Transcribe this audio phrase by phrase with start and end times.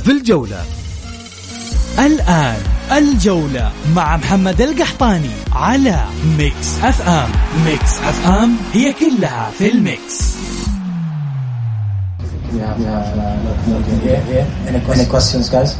[0.00, 0.64] في الجولة
[1.98, 2.56] الآن
[2.92, 6.04] الجولة مع محمد القحطاني على
[6.38, 7.28] Mix FM
[7.64, 10.38] Mix FM هي كلها في ال mix
[12.48, 13.14] Yeah, yeah,
[13.68, 14.68] yeah, yeah, yeah.
[14.68, 15.76] Any, any questions, guys?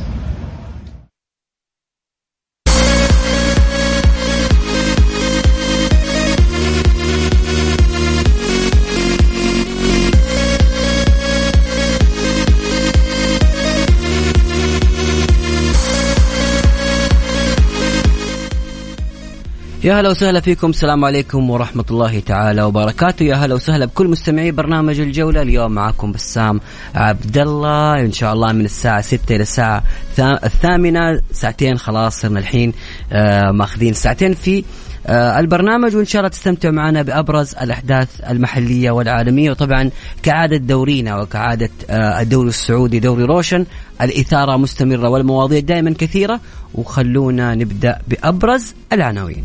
[19.89, 20.71] يا هلا وسهلا فيكم.
[20.71, 23.23] السلام عليكم ورحمة الله تعالى وبركاته.
[23.25, 25.43] يا هلا وسهلا بكل مستمعي برنامج الجولة.
[25.43, 26.61] اليوم معكم بسام
[26.95, 29.83] عبد الله إن شاء الله من الساعة 6 إلى الساعة
[30.16, 31.21] الثا- الثامنة.
[31.33, 32.73] ساعتين خلاص صرنا الحين
[33.13, 34.65] آه، ماخذين ساعتين في
[35.07, 35.97] آه، البرنامج.
[35.97, 39.51] وإن شاء الله تستمتعوا معنا بأبرز الأحداث المحلية والعالمية.
[39.51, 39.91] وطبعا
[40.23, 43.66] كعادة دورينا وكعادة آه، الدوري السعودي دوري روشن.
[44.02, 46.41] الإثارة مستمرة والمواضيع دائما كثيرة
[46.74, 49.45] وخلونا نبدأ بأبرز العناوين.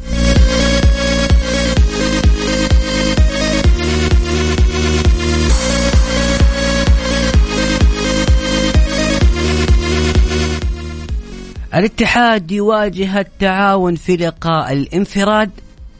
[11.76, 15.50] الاتحاد يواجه التعاون في لقاء الانفراد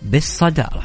[0.02, 0.84] بالصدارة.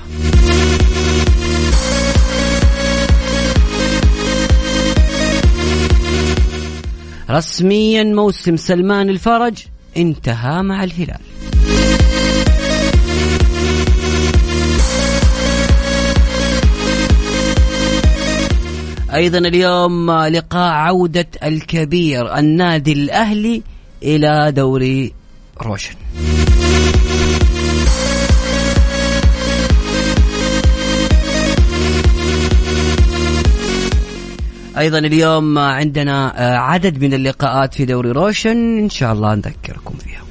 [7.31, 9.65] رسميا موسم سلمان الفرج
[9.97, 11.21] انتهى مع الهلال.
[19.15, 23.63] أيضا اليوم لقاء عودة الكبير النادي الأهلي
[24.03, 25.13] إلى دوري
[25.63, 25.95] روشن.
[34.79, 36.29] أيضا اليوم عندنا
[36.59, 38.79] عدد من اللقاءات في دوري روشن.
[38.79, 40.23] إن شاء الله نذكركم فيها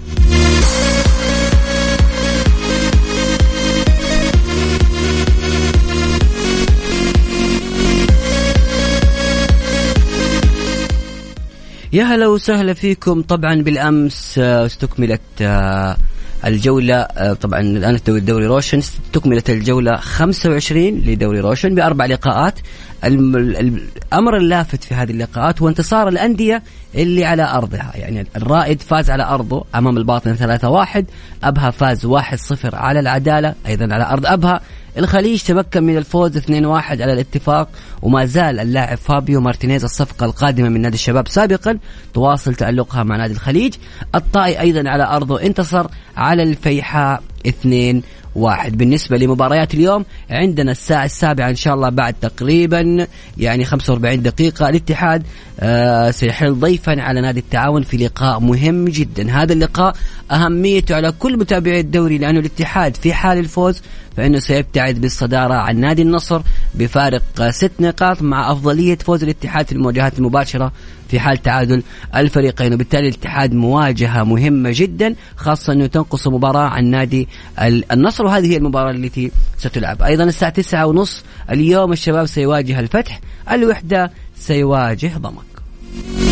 [11.94, 13.22] يا هلا وسهلا فيكم.
[13.22, 15.98] طبعا بالأمس آه، استكملت آه،
[16.46, 22.60] الجولة آه، طبعا الآن الدوري دوري روشن استكملت الجولة 25 لدوري روشن بأربع لقاءات.
[23.04, 26.64] الأمر اللافت في هذه اللقاءات هو انتصار الأندية
[26.96, 27.92] اللي على أرضها.
[27.96, 31.06] يعني الرائد فاز على أرضه أمام الباطن 3-1
[31.44, 34.62] أبها فاز 1-0 على العدالة أيضا على أرض أبها.
[34.98, 37.70] الخليج تمكن من الفوز 2-1 على الاتفاق
[38.02, 41.80] وما زال اللاعب فابيو مارتينيز الصفقة القادمة من نادي الشباب سابقا
[42.14, 43.74] تواصل تألقها مع نادي الخليج.
[44.16, 45.88] الطائي أيضا على أرضه انتصر
[46.18, 47.24] على الفيحاء.
[47.46, 48.02] 2
[48.36, 48.78] واحد.
[48.78, 55.24] بالنسبة لمباريات اليوم عندنا الساعة السابعة إن شاء الله بعد تقريبا يعني 45 دقيقة الاتحاد
[55.60, 59.32] آه سيحل ضيفا على نادي التعاون في لقاء مهم جدا.
[59.32, 59.96] هذا اللقاء
[60.32, 63.82] أهميته على كل متابعي الدوري لأنه الاتحاد في حال الفوز
[64.18, 66.42] فإنه سيبتعد بالصدارة عن نادي النصر
[66.76, 70.72] بفارق آه، ست نقاط مع أفضلية فوز الاتحاد في المواجهات المباشرة
[71.10, 71.84] في حال تعادل
[72.16, 72.74] الفريقين.
[72.74, 77.28] وبالتالي الاتحاد مواجهة مهمة جدا خاصة أنه تنقص مباراة عن نادي
[77.62, 80.02] ال- النصر وهذه هي المباراة التي ستلعب.
[80.02, 83.20] أيضا الساعة تسعة ونص اليوم الشباب سيواجه الفتح
[83.52, 86.27] الوحدة سيواجه ضمك.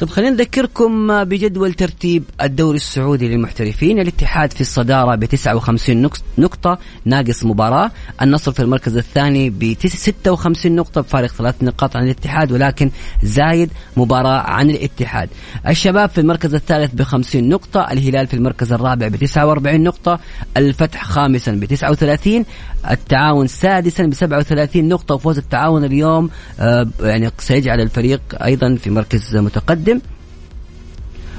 [0.00, 3.98] طب خلينا نذكركم بجدول ترتيب الدوري السعودي للمحترفين.
[3.98, 7.90] الاتحاد في الصدارة ب 59 نقص- نقطة ناقص مباراة.
[8.22, 12.90] النصر في المركز الثاني ب 56 نقطة بفارق ثلاث نقاط عن الاتحاد ولكن
[13.22, 15.28] زايد مباراة عن الاتحاد.
[15.68, 20.20] الشباب في المركز الثالث ب 50 نقطة الهلال في المركز الرابع ب 49 نقطة
[20.56, 22.44] الفتح خامسا ب 39
[22.90, 26.30] التعاون سادسا ب 37 نقطة وفوز التعاون اليوم
[26.60, 30.00] آه، يعني سيجعل الفريق أيضا في مركز متقدم.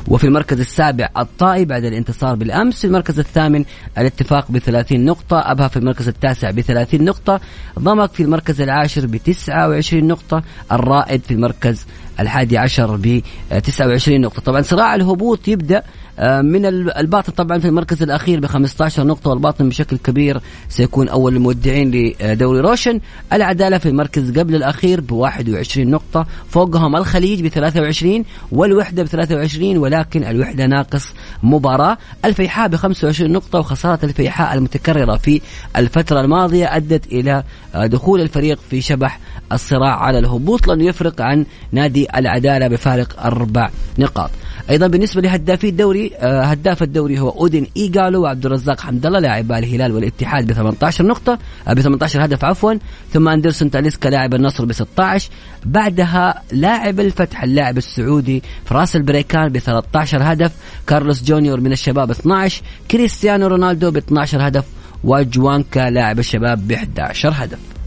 [0.08, 3.66] وفي المركز السابع الطائي بعد الانتصار بالأمس في المركز الثامن
[3.98, 7.42] الاتفاق ب 30 نقطة أبها في المركز التاسع ب 30 نقطة
[7.80, 11.86] ضمك في المركز العاشر ب 29 نقطة الرائد في المركز
[12.20, 13.22] الحادي عشر ب
[13.64, 14.42] 29 نقطة.
[14.42, 15.84] طبعا صراع الهبوط يبدأ آه،
[16.20, 22.14] من الباطن طبعا في المركز الأخير ب 15 نقطة والباطن بشكل كبير سيكون أول المودعين
[22.22, 23.00] لدوري روشن.
[23.34, 29.78] العدالة في المركز قبل الأخير ب 21 نقطة فوقهم الخليج ب 23 والوحدة ب 23
[29.78, 31.14] ولكن الوحدة ناقص
[31.44, 31.98] مباراة.
[32.26, 35.42] الفيحاء ب 25 نقطة وخسارة الفيحاء المتكررة في
[35.76, 37.44] الفترة الماضية أدت إلى
[37.76, 39.20] آه، دخول الفريق في شبح
[39.52, 40.68] الصراع على الهبوط.
[40.68, 43.70] لأنه يفرق عن نادي العدالة بفارق أربع
[44.00, 44.30] نقاط.
[44.70, 49.52] أيضا بالنسبة لهدافي الدوري آه، هداف الدوري هو أودين ايجالو وعبد الرزاق حمد الله لاعب
[49.52, 52.74] الهلال والاتحاد ب 18 نقطة آه، ب 18 هدف عفوا.
[53.14, 55.30] ثم أندرسون تاليسكا لاعب النصر ب 16
[55.66, 60.52] بعدها لاعب الفتح اللاعب السعودي فراس البريكان ب 13 هدف.
[60.88, 62.62] كارلوس جونيور من الشباب 12
[62.92, 64.66] كريستيانو رونالدو ب 12 هدف.
[65.04, 67.79] وجوانكا لاعب الشباب ب 11 هدف.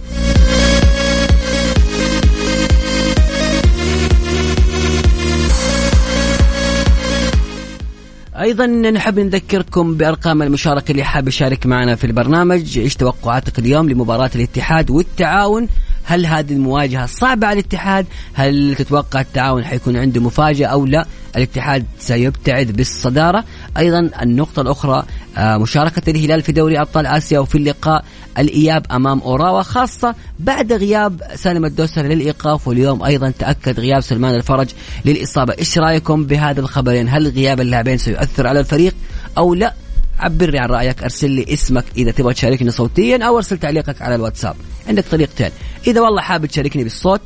[8.43, 14.31] أيضا نحب نذكركم بأرقام المشاركة اللي حاب يشارك معنا في البرنامج إيش توقعاتك اليوم لمباراة
[14.35, 15.69] الاتحاد والتعاون؟
[16.05, 21.07] هل هذه المواجهة صعبة على الاتحاد؟ هل تتوقع التعاون حيكون عنده مفاجأة أو لا؟
[21.37, 23.45] الاتحاد سيبتعد بالصدارة.
[23.79, 25.05] أيضا النقطة الأخرى
[25.37, 28.05] آه، مشاركة الهلال في دوري أبطال آسيا وفي اللقاء
[28.39, 34.69] الإياب أمام أوراوا خاصة بعد غياب سالم الدوسري للإيقاف واليوم أيضا تأكد غياب سلمان الفرج
[35.05, 35.55] للإصابة.
[35.59, 38.95] إيش رأيكم بهذا الخبرين؟ هل غياب اللاعبين سيؤثر على الفريق
[39.39, 39.75] أو لا؟
[40.19, 44.57] عبرني عن رأيك أرسل لي اسمك إذا تبغى تشاركني صوتيا أو أرسل تعليقك على الواتساب.
[44.89, 45.51] عندك طريقتين
[45.87, 47.21] إذا والله حابب تشاركني بالصوت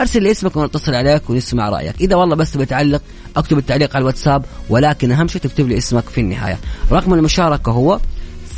[0.00, 2.00] أرسل لي اسمك ونتصل عليك ونسمع رأيك.
[2.00, 3.02] إذا والله بس تبي تعلق
[3.36, 6.58] أكتب التعليق على الواتساب ولكن أهم شيء تكتب لي اسمك في النهاية.
[6.92, 8.00] رقم المشاركة هو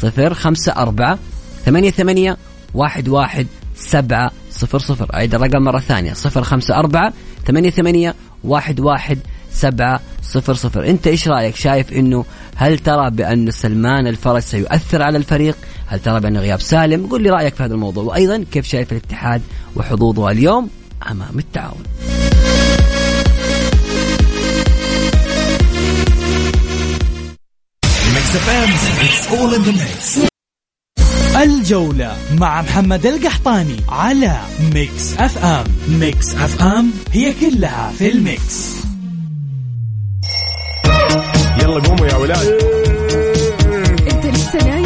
[0.03, 1.19] 054
[1.65, 2.37] ثمانية ثمانية
[2.75, 3.47] واحد واحد
[3.77, 5.15] سبعة صفر صفر.
[5.15, 6.13] أعيد الرقم مرة ثانية.
[6.13, 7.13] صفر خمسة أربعة
[7.47, 9.19] ثمانية ثمانية واحد واحد
[9.53, 10.87] سبعة صفر صفر.
[10.87, 12.25] أنت إيش رأيك؟ شايف أنه
[12.57, 15.57] هل ترى بأن سلمان الفرج سيؤثر على الفريق؟
[15.87, 18.05] هل ترى بأنه غياب سالم؟ قل لي رأيك في هذا الموضوع.
[18.05, 19.43] وأيضا كيف شايف الاتحاد
[19.77, 20.71] وحظوظه اليوم
[21.11, 21.83] أمام التعاون؟
[31.43, 34.41] الجولة مع محمد القحطاني على
[34.75, 38.86] Mix FM Mix FM هي كلها في ال mix.
[41.63, 42.47] يلا قوموا يا ولاد.
[44.13, 44.85] انت لسه نايم؟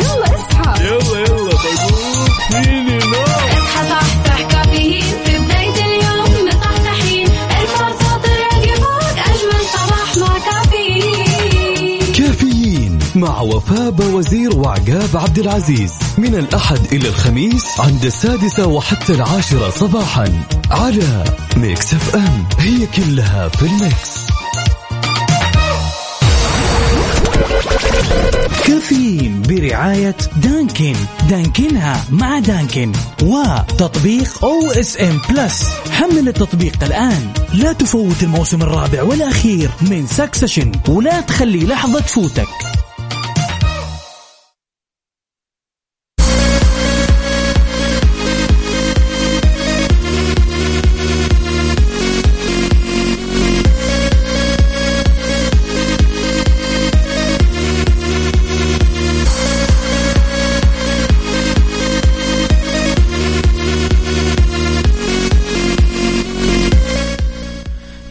[0.00, 0.84] يلا اصحى.
[0.84, 7.26] يلا يلا بقوم فيني نام اصحى صحصح كافيين في بداية اليوم مصحصحين
[7.60, 12.12] الفرصة طلعت فوق أجمل صباح مع كافيين.
[12.12, 15.92] كافيين مع وفاء بوزير وعقاب عبد العزيز.
[16.18, 20.24] من الأحد إلى الخميس عند السادسة وحتى العاشرة صباحا
[20.70, 21.24] على
[21.56, 22.44] Mix FM.
[22.58, 24.22] هي كلها في ال mix.
[28.66, 30.94] كافيين برعاية دانكن.
[31.30, 32.92] دانكنها مع دانكن.
[33.22, 37.32] وتطبيق OSN Plus حمل التطبيق الآن.
[37.54, 42.48] لا تفوت الموسم الرابع والأخير من Succession ولا تخلي لحظة تفوتك.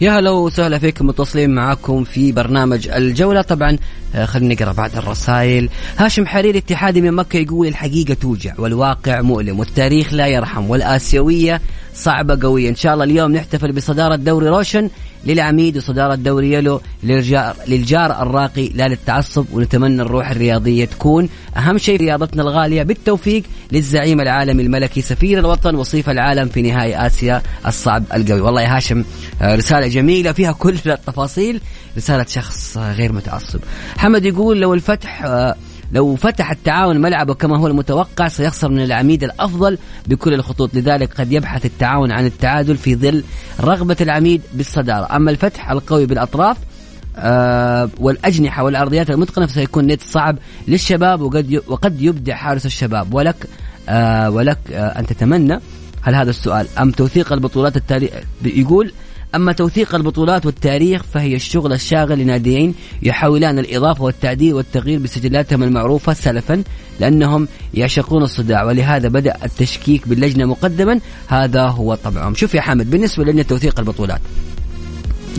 [0.02, 3.42] يا هلا وسهلا فيكم متصلين معاكم في برنامج الجولة.
[3.42, 3.78] طبعا
[4.14, 5.68] آه، خلينا نقرأ بعض الرسائل.
[5.96, 11.60] هاشم حريري اتحادي من مكة يقول الحقيقة توجع والواقع مؤلم والتاريخ لا يرحم والآسيوية
[11.94, 12.68] صعبة قوية.
[12.68, 14.90] إن شاء الله اليوم نحتفل بصدارة دوري روشن
[15.26, 21.98] للعميد وصدارة دوري يلو للجار, للجار الراقي لا للتعصب ونتمنى الروح الرياضية تكون أهم شيء
[21.98, 22.82] رياضتنا الغالية.
[22.82, 28.40] بالتوفيق للزعيم العالمي الملكي سفير الوطن وصيف العالم في نهائي آسيا الصعب القوي.
[28.40, 29.04] والله يا هاشم
[29.42, 31.60] آه، رسالة جميلة فيها كل التفاصيل.
[31.96, 33.60] رسالة شخص آه، غير متعصب.
[33.96, 35.54] حمد يقول لو الفتح آه،
[35.92, 40.74] لو فتح التعاون ملعبه كما هو المتوقع سيخسر من العميد الأفضل بكل الخطوط.
[40.74, 43.24] لذلك قد يبحث التعاون عن التعادل في ظل
[43.60, 45.16] رغبة العميد بالصدارة.
[45.16, 46.56] أما الفتح القوي بالأطراف
[47.16, 53.14] آه والأجنحة والأرضيات المتقنة فسيكون نت صعب للشباب وقد وقد يبدع حارس الشباب.
[53.14, 53.46] ولك
[53.88, 55.60] آه ولك آه أن تتمنى.
[56.02, 58.10] هل هذا السؤال؟ أم توثيق البطولات التاريخ
[58.44, 58.92] يقول
[59.34, 66.62] أما توثيق البطولات والتاريخ فهي الشغل الشاغل لناديين يحاولان الإضافة والتعديل والتغيير بسجلاتهم المعروفة سلفا
[67.00, 71.00] لأنهم يعشقون الصداع ولهذا بدأ التشكيك باللجنة مقدما.
[71.28, 72.34] هذا هو طبعهم.
[72.34, 74.20] شوف يا حمد بالنسبة لنا توثيق البطولات.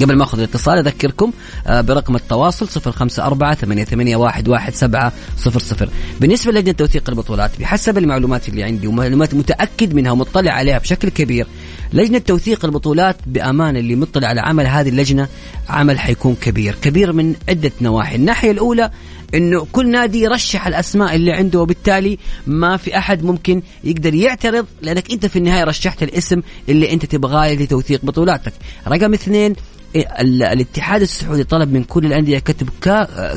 [0.02, 1.32] قبل ما أخذ الاتصال أذكركم
[1.68, 4.26] آه، برقم التواصل 054 88
[4.58, 11.10] 11700 بالنسبة للجنة توثيق البطولات بحسب المعلومات اللي عندي ومعلومات متأكد منها ومطلع عليها بشكل
[11.10, 11.48] كبير
[11.94, 15.28] لجنة توثيق البطولات بامانه اللي مطلع على عمل هذه اللجنة
[15.70, 18.16] عمل حيكون كبير كبير من عدة نواحي.
[18.16, 18.92] الناحية الأولى
[19.36, 25.12] إنه كل نادي يرشح الأسماء اللي عنده وبالتالي ما في أحد ممكن يقدر يعترض لأنك
[25.12, 28.54] أنت في النهاية رشحت الاسم اللي أنت تبغاه لتوثيق بطولاتك.
[28.88, 29.56] رقم اثنين
[29.96, 32.70] ال- الاتحاد السعودي طلب من كل الأندية كتب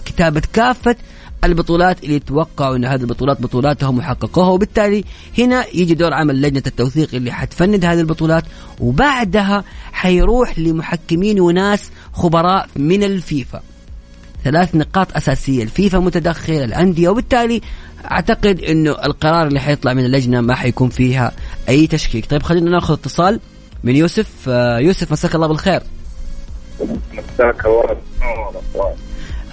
[0.04, 0.96] كتابة كافة
[1.44, 5.04] البطولات اللي يتوقعوا إن هذه البطولات بطولاتهم وحققوها وبالتالي
[5.38, 8.44] هنا يجي دور عمل لجنة التوثيق اللي حتفند هذه البطولات
[8.80, 13.62] وبعدها حيروح لمحكمين وناس خبراء من الفيفا.
[14.44, 17.60] ثلاث نقاط أساسية الفيفا متدخل الأندية وبالتالي
[18.10, 21.32] أعتقد إنه القرار اللي حيطلع من اللجنة ما حيكون فيها
[21.68, 22.30] أي تشكيك.
[22.30, 23.40] طيب خلينا نأخذ اتصال
[23.84, 24.48] من يوسف.
[24.48, 25.82] آه، يوسف مساك الله بالخير.
[27.12, 27.96] مساك الله.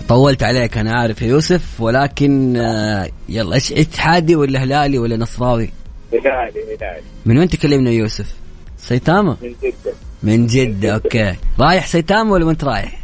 [0.09, 5.69] طولت عليك أنا عارف يا يوسف ولكن آه، يلا إيش اتحادي ولا هلالي ولا نصراوي؟
[6.13, 7.01] هلالي هلالي.
[7.25, 8.35] من وين تكلمنا يا يوسف؟
[8.77, 9.93] سايتاما؟ من جدة.
[10.23, 11.35] من جدة أوكي.
[11.59, 12.99] رايح سايتاما ولا ما انت رايح؟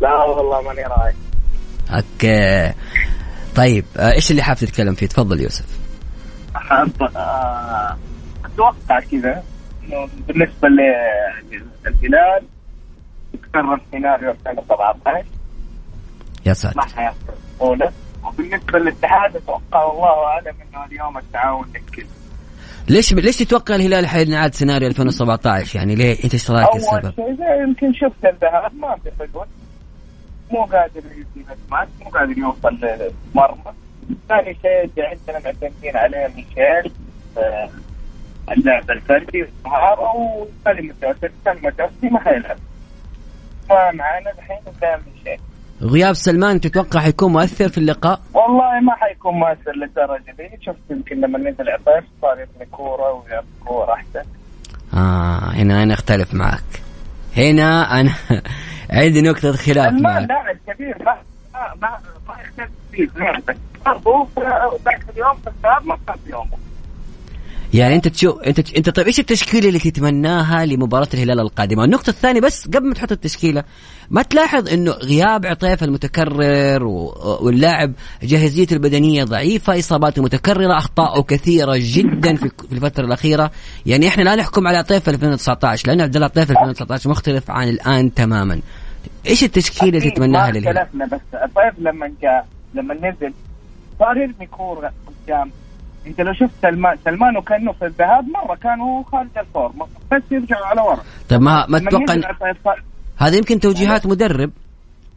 [0.00, 1.14] لا والله ماني رايح.
[1.90, 2.72] أوكي.
[3.56, 5.64] طيب آه، إيش اللي حاب تتكلم فيه؟ تفضل يوسف.
[6.56, 7.96] أحب آه،
[8.44, 9.42] أتوقع كذا
[9.84, 12.42] إنه بالنسبة للهلال
[13.34, 15.24] يتكرر سيناريو 2017
[16.48, 17.90] يا ما ساتر حيحصل اولى
[18.24, 22.06] وبالنسبة للاتحاد أتوقع والله اعلم إنه اليوم التعاون للكل
[22.88, 27.12] ليش ليش تتوقع الهلال حينعاد سيناريو 2017 يعني ليه؟ انت إيش رايك السبب؟
[27.60, 29.46] يمكن شفت الذهاب ما في فجوه
[30.50, 33.72] مو قادر يجيب اسماك مو قادر يوصل للمرمى
[34.28, 36.92] ثاني شيء عندنا معتمدين عليه ميشيل
[37.38, 37.68] آه،
[38.52, 42.56] اللعب الفردي والمهارة وسالم الدوسري سالم الدوسري ما حيلعب.
[43.70, 45.40] ما معانا الحين الا ميشيل
[45.82, 50.58] غياب سلمان تتوقع حيكون مؤثر في اللقاء؟ والله ما حيكون مؤثر للدرجة دي.
[50.66, 54.22] شفت يمكن لما نزل عطيف صار يبني كورة ويبني كورة أحسن.
[54.94, 56.82] آه هنا أنا أختلف معك.
[57.36, 58.12] هنا أنا
[58.90, 60.28] عندي نقطة خلاف سلمان معك.
[60.28, 61.16] لاعب كبير ما
[61.54, 63.08] ما ما, يختلف فيه.
[63.86, 64.28] برضه
[64.84, 65.50] ذاك اليوم في
[65.84, 66.67] ما كان في يومه
[67.74, 72.40] يعني انت تشوف انت انت طيب إيش التشكيلة اللي تتمناها لمباراة الهلال القادمة؟ النقطة الثانية
[72.40, 73.64] بس قبل ما تحط التشكيلة
[74.10, 76.84] ما تلاحظ إنه غياب عطيف المتكرر
[77.40, 83.50] واللاعب جاهزيته البدنية ضعيفة، اصاباته متكررة، اخطاؤه كثيرة جدا في في الفترة الأخيرة،
[83.86, 87.50] يعني إحنا لا نحكم على عطيف في 2019 لأن عبد الله عطيف في 2019 مختلف
[87.50, 88.60] عن الآن تماما.
[89.26, 91.20] إيش التشكيلة اللي أكيد تتمناها للهلال؟ اختلفنا بس
[91.56, 93.32] طيب لما جاء لما نزل
[93.98, 95.50] صار يرمي كورة قدام
[96.06, 100.80] انت لو شفت سلمان سلمان وكأنه في الذهاب مرة كانوا خارج الفورمه بس يرجعوا على
[100.80, 101.00] ورا.
[101.28, 102.82] طيب ما ما إن- عطيف صار-
[103.16, 104.50] هذا يمكن توجيهات مدرب.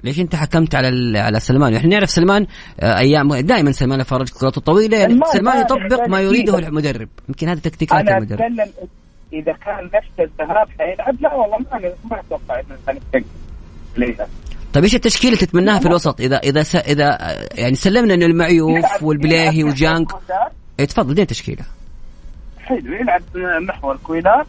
[0.04, 2.48] ليش انت حكمت على على سلمان؟ إحنا نعرف سلمان
[2.80, 6.58] آه، أيام دائما سلمان يفرج كراته طويله يعني سلمان سلمان ما يطبق ما يريده.
[6.60, 7.10] المدرب.
[7.30, 8.42] يمكن هذه تكتيكات أنا المدرب.
[8.42, 8.72] أتكلم
[9.34, 11.22] إذا كان نفس الذهاب حيلعب.
[11.22, 11.80] لا والله ما
[12.12, 13.24] ما أتوقع إنه
[13.98, 14.28] ليها
[14.74, 16.62] طيب إيش التشكيلة اللي تتمناها في الوسط؟ اذا إذا.
[16.80, 17.18] إذا
[17.56, 20.52] يعني سلمنا انه المعيوف والبليهي وجانج إيه،
[20.86, 21.64] تفضل دي التشكيلة؟
[22.60, 24.46] حلو يلعب محور كويلار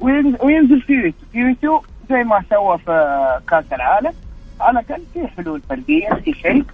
[0.00, 4.12] وين- وينزل فيريتو فيريتو زي ما سوى في كأس العالم.
[4.60, 6.64] على الاقل في حلول فردية في شيء.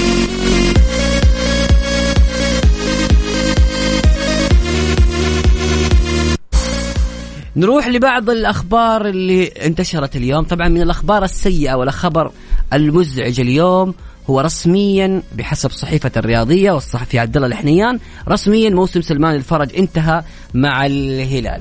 [7.61, 10.45] نروح لبعض الأخبار اللي انتشرت اليوم.
[10.45, 12.33] طبعا من الأخبار السيئة والخبر
[12.73, 13.95] المزعج اليوم
[14.31, 17.99] هو رسميا بحسب صحيفة الرياضية والصحفي عبد الله الحنيان
[18.29, 20.23] رسميا موسم سلمان الفرج انتهى
[20.55, 21.61] مع الهلال.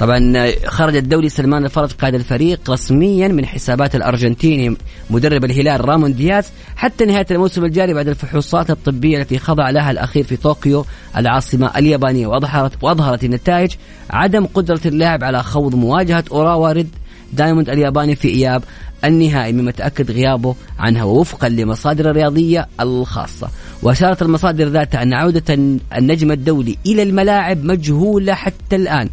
[0.00, 4.76] طبعا خرج الدولي سلمان الفرج قائد الفريق رسميا من حسابات الارجنتيني
[5.10, 10.24] مدرب الهلال رامون دياز حتى نهاية الموسم الجاري بعد الفحوصات الطبية التي خضع لها الأخير
[10.24, 10.86] في طوكيو
[11.16, 13.70] العاصمة اليابانية واظهرت وأظهرت النتائج
[14.10, 16.88] عدم قدرة اللاعب على خوض مواجهة اوراوا ريد
[17.32, 18.62] دايموند الياباني في إياب
[19.04, 23.48] النهائي مما تأكد غيابه عنها ووفقا لمصادر الرياضية الخاصة.
[23.82, 25.54] وأشارت المصادر ذاتها أن عودة
[25.96, 29.08] النجم الدولي إلى الملاعب مجهولة حتى الآن.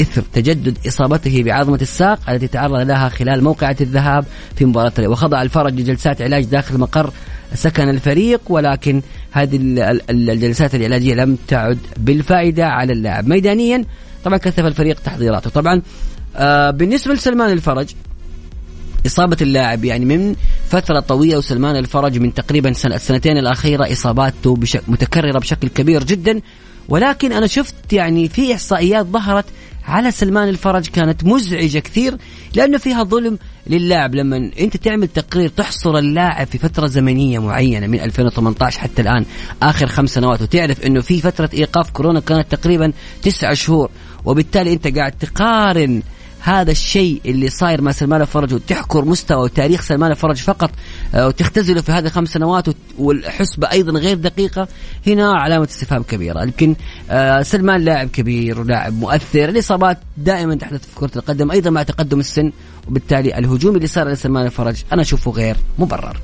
[0.00, 4.24] إثر تجدد إصابته بعظمة الساق التي تعرض لها خلال موقعة الذهاب
[4.56, 7.10] في مباراة وخضع الفرج لجلسات علاج داخل مقر
[7.54, 13.28] سكن الفريق ولكن هذه ال- ال- الجلسات العلاجية لم تعد بالفائدة على اللاعب.
[13.28, 13.84] ميدانيا
[14.24, 15.50] طبعا كثف الفريق تحضيراته.
[15.50, 15.82] طبعا
[16.36, 17.88] آه بالنسبة لسلمان الفرج
[19.06, 20.34] إصابة اللاعب يعني من
[20.68, 26.40] فترة طويلة وسلمان الفرج من تقريبا سنة السنتين الأخيرة إصاباته بشك متكررة بشكل كبير جدا.
[26.88, 29.44] ولكن أنا شفت يعني في إحصائيات ظهرت
[29.84, 32.16] على سلمان الفرج كانت مزعجة كثير
[32.54, 34.14] لأنه فيها ظلم للاعب.
[34.14, 39.24] لما أنت تعمل تقرير تحصر اللاعب في فترة زمنية معينة من 2018 حتى الآن
[39.62, 43.90] آخر خمس سنوات وتعرف أنه في فترة إيقاف كورونا كانت تقريبا تسعة شهور
[44.24, 46.02] وبالتالي أنت قاعد تقارن
[46.46, 50.70] هذا الشيء اللي صاير مع سلمان الفرج وتحكر مستوى وتاريخ سلمان الفرج فقط
[51.14, 52.64] آه، وتختزله في هذه الخمس سنوات
[52.98, 54.68] والحسبة أيضا غير دقيقة
[55.06, 56.42] هنا علامة استفهام كبيرة.
[56.42, 56.76] يمكن
[57.10, 62.20] آه، سلمان لاعب كبير ولاعب مؤثر الإصابات دائما تحدث في كرة القدم أيضا مع تقدم
[62.20, 62.52] السن
[62.88, 66.16] وبالتالي الهجوم اللي صار لسلمان الفرج أنا أشوفه غير مبرر.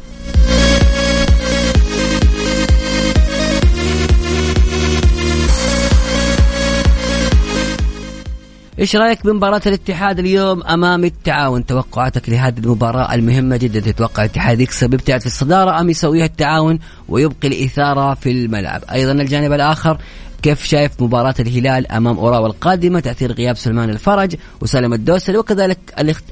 [8.82, 14.94] إيش رأيك بمباراة الاتحاد اليوم أمام التعاون؟ توقعاتك لهذه المباراة المهمة جدا تتوقع الاتحاد يكسب
[14.94, 19.98] يبتعد في الصدارة أم يسويها التعاون ويبقي الإثارة في الملعب؟ أيضا الجانب الآخر
[20.42, 25.78] كيف شايف مباراة الهلال أمام أوراوا القادمة تأثير غياب سلمان الفرج وسالم الدوسري وكذلك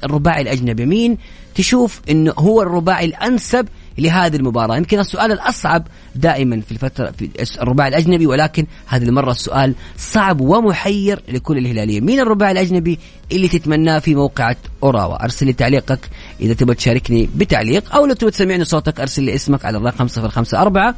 [0.05, 1.19] الرباعي الأجنبي مين
[1.55, 3.69] تشوف إنه هو الرباعي الأنسب
[4.01, 4.77] لهذه المباراة.
[4.77, 7.31] يمكن السؤال الأصعب دائما في الفترة في
[7.63, 12.05] الرباعي الأجنبي ولكن هذه المرة السؤال صعب ومحير لكل الهلاليين.
[12.05, 12.99] مين الرباعي الأجنبي
[13.33, 16.09] اللي تتمناه في موقعة أوراوا؟ أرسل لي تعليقك
[16.41, 20.95] إذا تبغى تشاركني بتعليق أو لو تبغى تسمعني صوتك أرسل لي اسمك على الرقم 054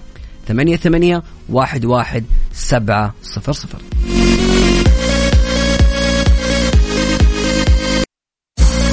[0.48, 3.78] ثمانية ثمانية واحد واحد سبعة صفر صفر.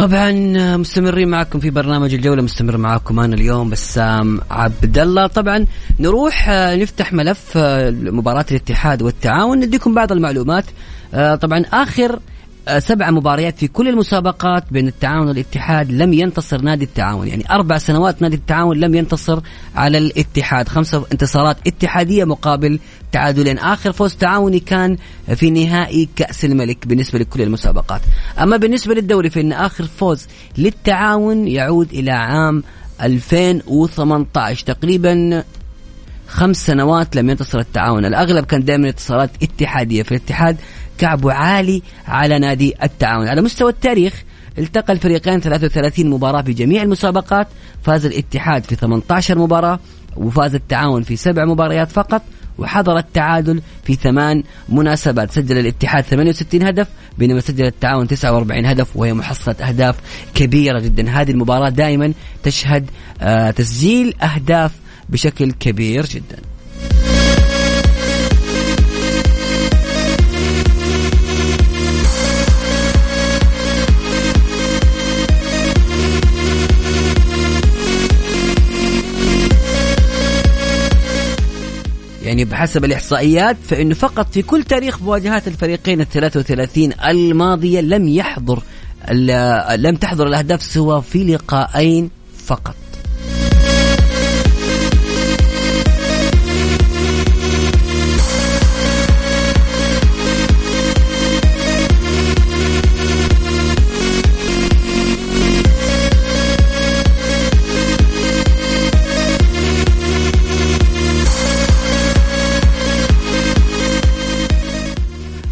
[0.00, 0.32] طبعا
[0.76, 5.26] مستمرين معكم في برنامج الجولة مستمر معكم أنا اليوم بسام عبد الله.
[5.26, 5.66] طبعا
[5.98, 9.58] نروح آه، نفتح ملف آه، مباراة الاتحاد والتعاون.
[9.58, 10.64] نديكم بعض المعلومات.
[11.14, 12.18] آه، طبعا آخر آه،
[12.78, 17.28] سبع مباريات في كل المسابقات بين التعاون والاتحاد لم ينتصر نادي التعاون.
[17.28, 19.40] يعني أربع سنوات نادي التعاون لم ينتصر
[19.76, 20.68] على الاتحاد.
[20.68, 22.78] خمسه انتصارات اتحادية مقابل
[23.12, 23.58] تعادلين.
[23.58, 24.96] آخر فوز تعاوني كان
[25.34, 28.00] في نهائي كأس الملك بالنسبة لكل المسابقات.
[28.38, 30.26] أما بالنسبة للدوري فإن آخر فوز
[30.58, 32.62] للتعاون يعود إلى عام
[33.02, 35.44] 2018 تقريبا
[36.28, 38.04] خمس سنوات لم ينتصر التعاون.
[38.04, 40.02] الأغلب كان دائما انتصارات اتحادية.
[40.02, 40.56] في الاتحاد
[41.00, 43.28] كعبه عالي على نادي التعاون.
[43.28, 44.22] على مستوى التاريخ
[44.58, 47.48] التقى الفريقين 33 مباراة في جميع المسابقات.
[47.82, 49.78] فاز الاتحاد في 18 مباراة
[50.16, 52.22] وفاز التعاون في سبع مباريات فقط
[52.58, 55.30] وحضر التعادل في ثمان مناسبات.
[55.30, 59.96] سجل الاتحاد 68 هدف بينما سجل التعاون 49 هدف وهي محصلة أهداف
[60.34, 61.10] كبيرة جدا.
[61.10, 64.72] هذه المباراة دائما تشهد آه، تسجيل أهداف
[65.08, 66.49] بشكل كبير جدا.
[82.22, 88.62] يعني بحسب الإحصائيات فإنه فقط في كل تاريخ مواجهات الفريقين ال 33 الماضية لم يحضر
[89.76, 92.10] لم تحضر الأهداف سوى في لقاءين
[92.46, 92.74] فقط.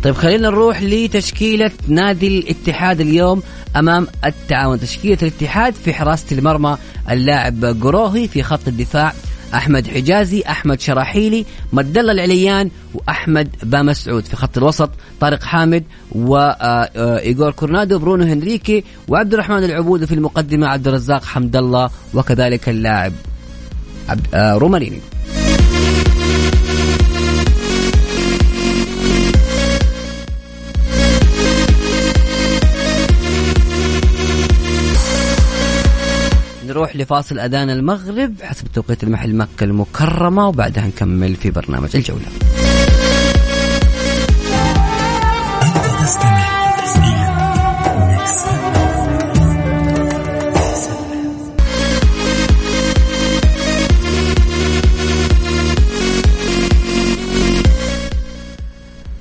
[0.09, 3.43] طيب خلينا نروح لتشكيلة نادي الاتحاد اليوم
[3.77, 4.81] أمام التعاون.
[4.81, 6.79] تشكيلة الاتحاد في حراسة المرمى
[7.11, 9.13] اللاعب قروهي في خط الدفاع
[9.55, 14.25] أحمد حجازي أحمد شراحيلي مد الله العليان وأحمد بامسعود.
[14.25, 14.91] في خط الوسط
[15.21, 21.91] طارق حامد وإيغور كورنادو برونو هنريكي وعبد الرحمن العبود في المقدمة عبد الرزاق حمد الله
[22.15, 23.13] وكذلك اللاعب
[24.35, 25.01] آه، روماريني
[36.79, 42.68] نروح لفاصل أذان المغرب حسب توقيت المحل مكة المكرمة وبعدها نكمل في برنامج الجولة.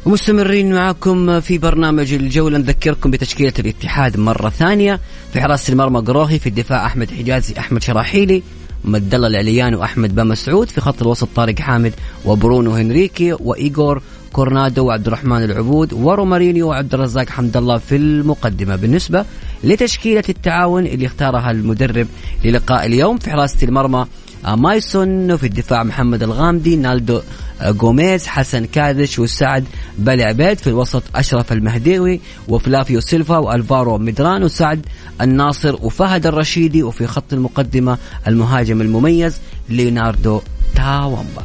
[0.07, 2.57] ومستمرين معكم في برنامج الجولة.
[2.57, 4.99] نذكركم بتشكيلة الاتحاد مرة ثانية
[5.33, 8.43] في حراسة المرمى قروهي في الدفاع أحمد حجازي أحمد شراحيلي
[8.85, 11.93] مد الله العليان وأحمد بامسعود في خط الوسط طارق حامد
[12.25, 14.01] وبرونو هنريكي وإيغور
[14.33, 18.75] كورنادو وعبد الرحمن العبود ورومارينيو وعبد الرزاق حمد الله في المقدمة.
[18.75, 19.25] بالنسبة
[19.63, 22.07] لتشكيلة التعاون اللي اختارها المدرب
[22.45, 24.05] للقاء اليوم في حراسة المرمى
[24.45, 27.21] مايسون وفي الدفاع محمد الغامدي نالدو
[27.61, 29.65] آه، جوميز حسن كادش وسعد
[29.97, 34.85] بالعبيد في الوسط أشرف المهديوي وفلافيو سيلفا وألفارو ميدران وسعد
[35.21, 37.97] الناصر وفهد الرشيدي وفي خط المقدمة
[38.27, 40.41] المهاجم المميز ليوناردو
[40.75, 41.43] تاوامبا.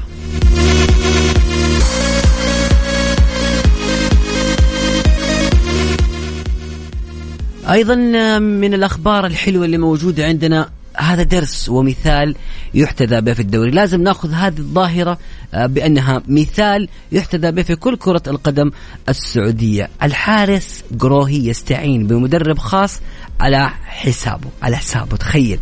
[7.71, 7.95] أيضا
[8.39, 12.35] من الأخبار الحلوة اللي موجودة عندنا هذا درس ومثال
[12.75, 13.71] يحتذى به في الدوري.
[13.71, 15.19] لازم ناخذ هذه الظاهرة
[15.55, 18.71] آه، بأنها مثال يحتذى به في كل كرة القدم
[19.09, 19.91] السعودية.
[20.03, 23.01] الحارس قروهي يستعين بمدرب خاص
[23.41, 25.17] على حسابه على حسابه.
[25.17, 25.59] تخيل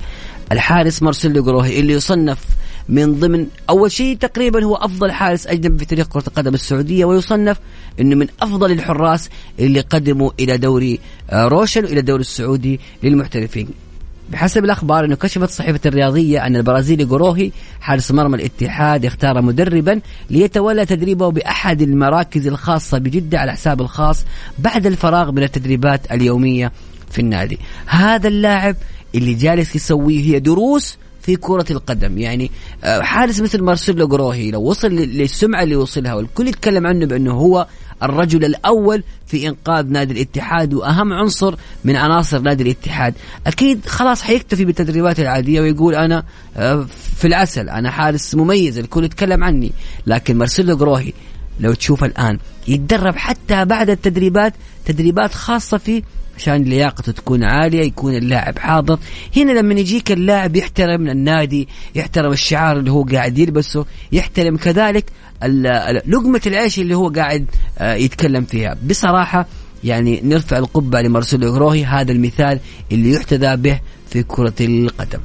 [0.53, 2.39] الحارس مارسيلو قروهي اللي يصنف
[2.89, 7.57] من ضمن أول شيء تقريبا هو أفضل حارس أجنبي في تاريخ كرة القدم السعودية ويصنف
[8.01, 13.69] إنه من أفضل الحراس اللي قدموا إلى دوري آه، روشن والى الدوري السعودي للمحترفين.
[14.31, 20.87] بحسب الأخبار إنه كشفت صحيفة الرياضية أن البرازيلي جوروهي حارس مرمى الاتحاد اختار مدربا ليتولى
[20.87, 24.25] تدريبه بأحد المراكز الخاصة بجدة على حساب الخاص
[24.59, 26.73] بعد الفراغ من التدريبات اليومية
[27.11, 27.59] في النادي.
[27.87, 28.77] هذا اللاعب
[29.15, 32.19] اللي جالس يسويه هي دروس في كرة القدم.
[32.19, 32.51] يعني
[32.85, 37.33] آه، حارس مثل مارسيلو جروهي لو وصل لل- للسمعة اللي وصلها والكل يتكلم عنه بأنه
[37.33, 37.67] هو
[38.03, 43.15] الرجل الأول في إنقاذ نادي الاتحاد وأهم عنصر من عناصر نادي الاتحاد.
[43.47, 46.25] أكيد خلاص حيكتفي بالتدريبات العادية ويقول أنا
[46.57, 46.87] آه،
[47.17, 49.73] في العسل أنا حارس مميز الكل يتكلم عني.
[50.07, 51.13] لكن مارسيلو جروهي
[51.61, 56.03] لو تشوف الآن يتدرب حتى بعد التدريبات تدريبات خاصة فيه
[56.41, 58.99] عشان لياقته تكون عالية يكون اللاعب حاضر.
[59.37, 65.05] هنا لما يجيك اللاعب يحترم النادي يحترم الشعار اللي هو قاعد يلبسه يحترم كذلك
[66.07, 67.47] لقمة العيش اللي هو قاعد
[67.79, 68.77] آه، يتكلم فيها.
[68.89, 69.47] بصراحة
[69.85, 72.61] يعني نرفع القبعة لمارسيلو غروهي هذا المثال
[72.93, 75.21] اللي يحتذى به في كرة القدم.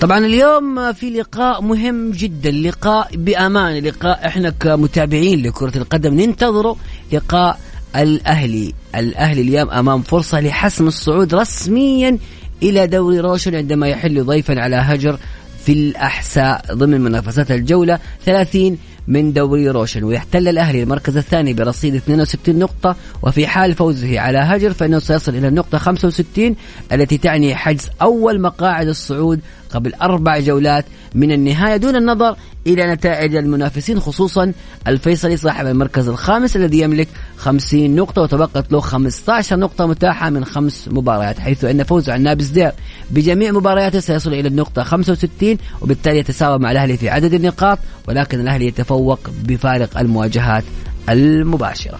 [0.00, 6.76] طبعا اليوم في لقاء مهم جدا لقاء بأمان لقاء إحنا كمتابعين لكرة القدم ننتظره
[7.12, 7.58] لقاء
[7.96, 8.74] الأهلي.
[8.94, 12.18] الأهلي اليوم أمام فرصة لحسم الصعود رسميا
[12.62, 15.18] إلى دوري روشن عندما يحل ضيفا على هجر
[15.64, 20.04] في الأحساء ضمن منافسات الجولة 30 من دوري روشن.
[20.04, 25.48] ويحتل الأهلي المركز الثاني برصيد 62 نقطة وفي حال فوزه على هجر فإنه سيصل إلى
[25.48, 26.56] النقطة 65
[26.92, 33.36] التي تعني حجز أول مقاعد الصعود قبل أربع جولات من النهاية دون النظر إلى نتائج
[33.36, 34.52] المنافسين خصوصا
[34.88, 40.88] الفيصلي صاحب المركز الخامس الذي يملك 50 نقطة وتبقت له 15 نقطة متاحة من خمس
[40.88, 42.72] مباريات حيث أن فوزه عن نابس دير
[43.10, 47.78] بجميع مبارياته سيصل إلى النقطة 65 وبالتالي يتساوى مع الأهلي في عدد النقاط
[48.08, 50.64] ولكن الأهلي يتفوق بفارق المواجهات
[51.08, 51.98] المباشرة.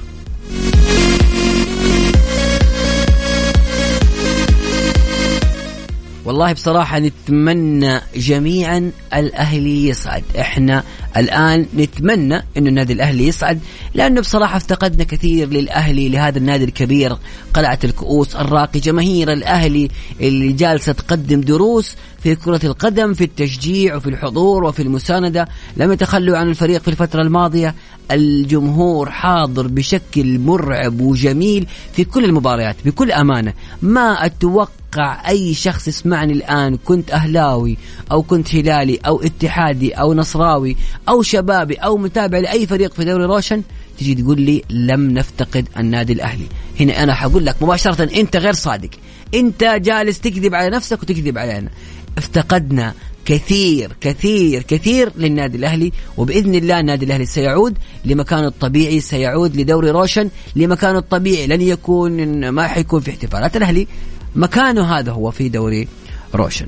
[6.28, 10.22] والله بصراحة نتمنى جميعا الأهلي يصعد.
[10.40, 10.84] إحنا
[11.16, 13.60] الآن نتمنى أنه النادي الأهلي يصعد
[13.94, 17.16] لأنه بصراحة افتقدنا كثير للأهلي لهذا النادي الكبير
[17.54, 19.88] قلعة الكؤوس الراقي جماهير الأهلي
[20.20, 25.48] اللي جالسة تقدم دروس في كرة القدم في التشجيع وفي الحضور وفي المساندة.
[25.76, 27.74] لم يتخلوا عن الفريق في الفترة الماضية.
[28.10, 33.52] الجمهور حاضر بشكل مرعب وجميل في كل المباريات بكل أمانة.
[33.82, 37.76] ما أتوقع أي شخص يسمعني الآن كنت أهلاوي
[38.12, 40.76] أو كنت هلالي أو اتحادي أو نصراوي
[41.08, 43.62] أو شبابي أو متابع لأي فريق في دوري روشن
[43.98, 46.46] تجي تقول لي لم نفتقد النادي الأهلي.
[46.80, 48.90] هنا أنا حقول لك مباشرة أنت غير صادق.
[49.34, 51.70] أنت جالس تكذب على نفسك وتكذب علينا.
[52.18, 59.90] افتقدنا كثير كثير كثير للنادي الأهلي وبإذن الله النادي الأهلي سيعود لمكانه الطبيعي سيعود لدوري
[59.90, 61.46] روشن لمكانه الطبيعي.
[61.46, 63.86] لن يكون ما حيكون في احتفالات الأهلي.
[64.38, 65.88] مكانه هذا هو في دوري
[66.34, 66.66] روشن.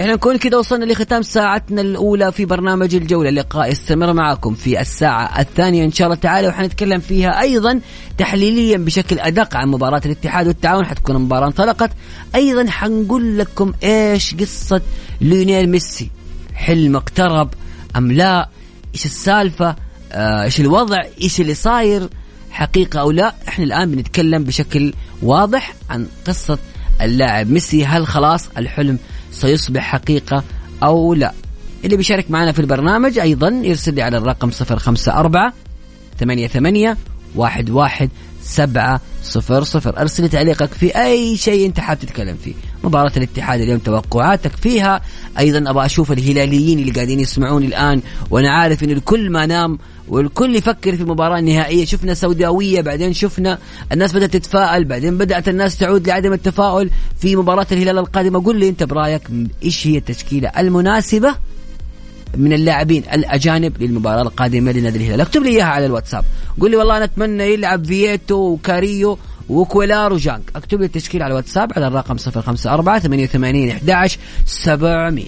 [0.00, 3.28] إحنا نكون كده وصلنا لختام ساعتنا الاولى في برنامج الجولة.
[3.28, 7.80] اللقاء يستمر معكم في الساعة الثانية إن شاء الله تعالى وحنتكلم فيها أيضا
[8.18, 10.86] تحليليا بشكل أدق عن مباراة الاتحاد والتعاون.
[10.86, 11.90] حتكون المباراة انطلقت.
[12.34, 14.80] أيضا حنقول لكم إيش قصة
[15.20, 16.10] ليونيل ميسي.
[16.54, 17.48] حلم اقترب
[17.96, 18.48] أم لا؟
[18.94, 19.76] إيش السالفة؟
[20.12, 22.08] آه، إيش الوضع إيش اللي صاير
[22.50, 26.58] حقيقة أو لا إحنا الآن بنتكلم بشكل واضح عن قصة
[27.00, 27.50] اللاعب.
[27.50, 28.98] ميسي هل خلاص الحلم
[29.32, 30.44] سيصبح حقيقة
[30.82, 31.32] أو لا؟
[31.84, 35.52] اللي بيشارك معنا في البرنامج أيضا يرسل لي على الرقم 054
[36.20, 36.96] ثمانية ثمانية
[37.34, 38.10] واحد واحد
[38.42, 40.00] سبعة صفر صفر.
[40.00, 42.54] أرسل تعليقك في أي شيء أنت حاب تتكلم فيه.
[42.84, 45.00] مباراة الاتحاد اليوم توقعاتك فيها.
[45.38, 50.56] أيضا أبغى أشوف الهلاليين اللي قاعدين يسمعوني الآن وأنا عارف أن الكل ما نام والكل
[50.56, 51.84] يفكر في المباراة النهائية.
[51.84, 53.58] شفنا سوداوية بعدين شفنا
[53.92, 56.90] الناس بدأت تتفائل بعدين بدأت الناس تعود لعدم التفاؤل.
[57.18, 59.22] في مباراة الهلال القادمة قل لي أنت برأيك
[59.62, 61.34] إيش هي التشكيلة المناسبة
[62.36, 66.24] من اللاعبين الأجانب للمباراة القادمة لنادي الهلال؟ اكتب لي إياها على الواتساب.
[66.60, 69.18] قول لي والله أنا أتمنى يلعب فييتو وكاريو
[69.52, 72.16] وكويلار وجانك اكتب لي التشكيل على الواتساب على الرقم
[72.66, 75.26] 054 88 11 700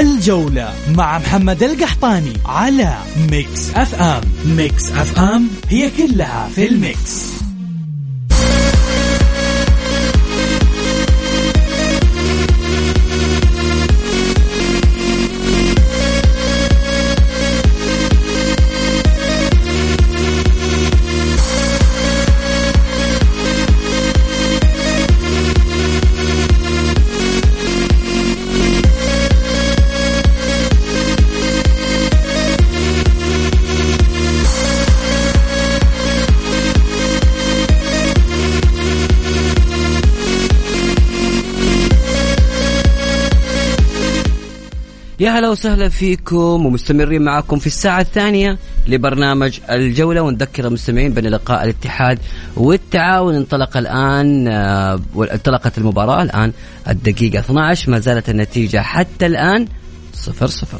[0.00, 2.94] الجولة مع محمد القحطاني على
[3.30, 4.20] Mix FM.
[4.46, 7.33] Mix FM هي كلها في ال mix.
[45.24, 48.58] يا هلا وسهلا فيكم ومستمرين معكم في الساعة الثانية
[48.88, 52.18] لبرنامج الجولة ونذكر المستمعين بأن لقاء الاتحاد
[52.56, 53.34] والتعاون.
[53.34, 56.52] انطلق الآن آه، انطلقت المباراة الآن
[56.88, 59.68] الدقيقة 12 ما زالت النتيجة حتى الآن
[60.14, 60.78] صفر صفر.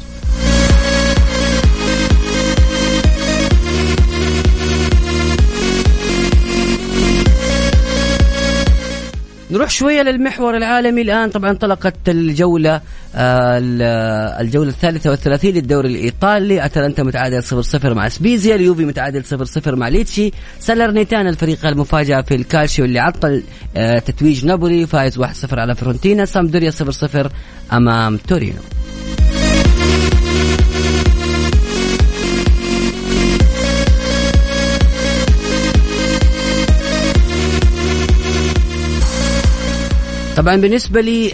[9.51, 11.29] نروح شوية للمحور العالمي الآن.
[11.29, 12.81] طبعا انطلقت الجولة
[13.15, 13.81] آه، ال-
[14.45, 16.65] الجولة الثالثة والثلاثين للدوري الإيطالي.
[16.65, 20.31] أتلانتا متعادل 0-0 مع سبيزيا اليوفي متعادل 0-0 مع ليتشي.
[20.59, 23.43] سالرنيتانا الفريق المفاجأة في الكالشيو اللي عطل
[23.77, 27.29] آه، تتويج نابولي فايز 1-0 على فيورنتينا سامدوريا 0-0
[27.73, 28.59] أمام تورينو.
[40.35, 41.31] طبعا بالنسبة لي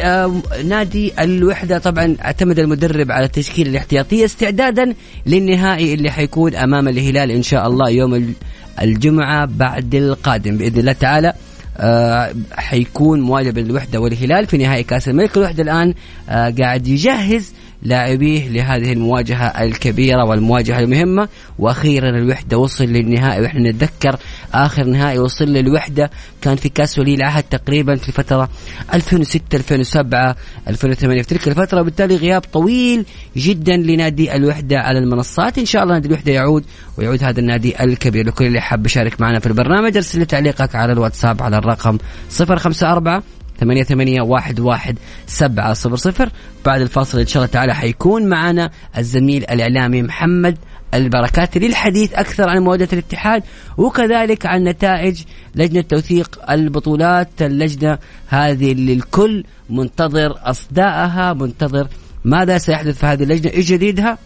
[0.65, 4.93] نادي الوحدة طبعا اعتمد المدرب على التشكيلة الاحتياطية استعدادا
[5.25, 8.33] للنهائي اللي حيكون أمام الهلال إن شاء الله يوم ال-
[8.81, 10.57] الجمعة بعد القادم.
[10.57, 11.33] بإذن الله تعالى
[11.77, 15.37] آه حيكون مواجهة بين الوحدة والهلال في نهائي كأس الملك.
[15.37, 15.93] الوحدة الآن
[16.29, 17.51] آه قاعد يجهز
[17.83, 21.29] لاعبيه لهذه المواجهة الكبيرة والمواجهة المهمة.
[21.59, 23.41] وأخيرا الوحدة وصل للنهائي.
[23.41, 24.15] وإحنا نتذكر
[24.53, 26.11] آخر نهائي وصل للوحدة.
[26.41, 28.49] كان في كأس ولي العهد تقريبا في الفترة
[28.93, 30.35] 2006 2007
[30.67, 33.05] 2008 في تلك الفترة وبالتالي غياب طويل
[33.37, 35.57] جدا لنادي الوحدة على المنصات.
[35.57, 36.63] إن شاء الله نادي الوحدة يعود
[36.97, 38.25] ويعود هذا النادي الكبير.
[38.27, 41.97] لكل اللي حاب يشارك معنا في البرنامج أرسل لي تعليقك على الواتساب على الرقم
[42.39, 44.97] 054 ثمانية ثمانية واحد واحد
[45.27, 46.29] سبعة صفر صفر.
[46.65, 50.57] بعد الفاصل إن شاء الله تعالى حيكون معنا الزميل الإعلامي محمد
[50.93, 53.43] البركات للحديث أكثر عن مواجهة الاتحاد
[53.77, 55.21] وكذلك عن نتائج
[55.55, 57.97] لجنة توثيق البطولات اللجنة
[58.27, 61.87] هذه اللي الكل منتظر أصداءها منتظر
[62.25, 64.17] ماذا سيحدث في هذه اللجنة إيش جديدها؟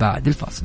[0.00, 0.62] بعد الفاصل.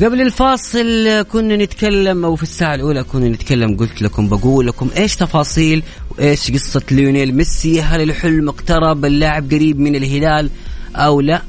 [0.00, 5.16] قبل الفاصل كنا نتكلم أو في الساعة الأولى كنا نتكلم قلت لكم بقول لكم إيش
[5.16, 10.50] تفاصيل وإيش قصة ليونيل ميسي؟ هل الحلم اقترب؟ اللاعب قريب من الهلال
[10.96, 11.42] أو لا؟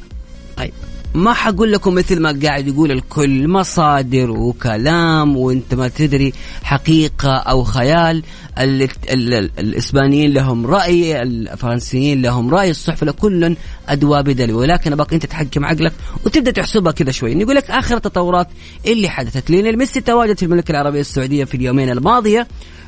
[1.16, 7.64] ما حقول لكم مثل ما قاعد يقول الكل مصادر وكلام وانت ما تدري حقيقة أو
[7.64, 8.24] خيال
[8.60, 13.56] ال ال ال الإسبانيين لهم رأي الفرنسيين لهم رأي الصحف كل
[13.90, 15.94] أدوى بدلو ولكن ابغاك أنت تحكم عقلك
[16.26, 17.32] وتبدأ تحسبها كذا شوي.
[17.32, 18.48] يقول لك اخر التطورات
[18.88, 19.50] اللي حدثت.
[19.50, 22.48] لين ميسي تواجد في المملكة العربية السعودية في اليومين الماضية.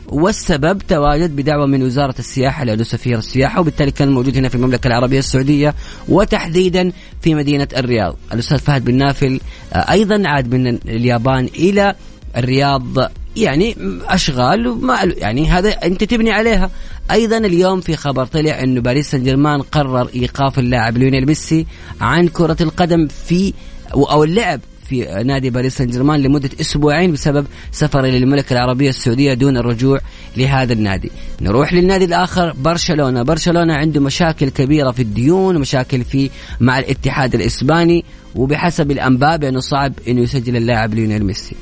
[0.10, 4.88] والسبب تواجد بدعوة من وزارة السياحة لأنه سفير السياحة وبالتالي كان موجود هنا في المملكة
[4.88, 5.76] العربية السعودية
[6.10, 6.92] وتحديدا
[7.22, 8.16] في مدينة الرياض.
[8.34, 9.40] الأستاذ فهد بن نافل
[9.74, 11.96] آه، أيضا عاد من اليابان إلى
[12.38, 16.72] الرياض يعني أشغال وما يعني هذا أنت تبني عليها.
[17.12, 21.68] أيضا اليوم في خبر طلع إنه باريس سان جيرمان قرر إيقاف اللاعب ليونيل ميسي
[22.02, 23.54] عن كرة القدم في
[23.94, 29.58] أو اللعب في نادي باريس سان جيرمان لمدة أسبوعين بسبب سفره للمملكة العربية السعودية دون
[29.58, 30.00] الرجوع
[30.38, 31.12] لهذا النادي.
[31.42, 38.06] نروح للنادي الآخر برشلونة، برشلونة عنده مشاكل كبيرة في الديون ومشاكل في مع الاتحاد الإسباني
[38.36, 41.56] وبحسب الأنباء بأنه صعب إنه يسجل اللاعب ليونيل ميسي.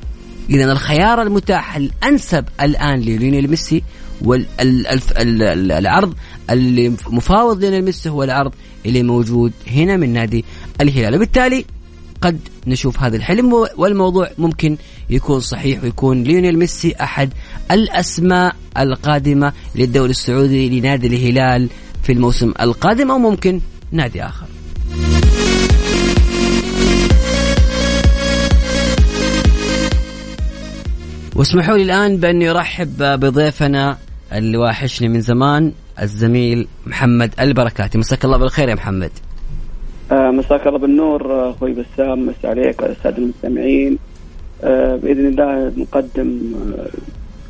[0.50, 3.84] اذا الخيار المتاح الأنسب الآن لليونيل ميسي
[4.22, 6.14] والعرض
[6.50, 8.52] اللي مفاوض ليونيل ميسي هو العرض
[8.86, 10.46] اللي موجود هنا من نادي
[10.82, 11.66] الهلال وبالتالي
[12.26, 14.78] قد نشوف هذا الحلم والموضوع ممكن
[15.10, 17.30] يكون صحيح ويكون ليونيل ميسي أحد
[17.72, 21.70] الأسماء القادمة للدوري السعودي لنادي الهلال
[22.04, 23.62] في الموسم القادم أو ممكن
[23.92, 24.48] نادي آخر.
[31.36, 33.98] واسمحوا لي الآن بأني أرحب بضيفنا
[34.34, 39.12] اللي واحشني من زمان الزميل محمد البركاتي مساك الله بالخير يا محمد.
[40.12, 43.98] آه، مساك الله بالنور آه، أخوي بسام مسا عليك وعلى السادة المستمعين.
[44.64, 46.56] آه، بإذن الله نقدم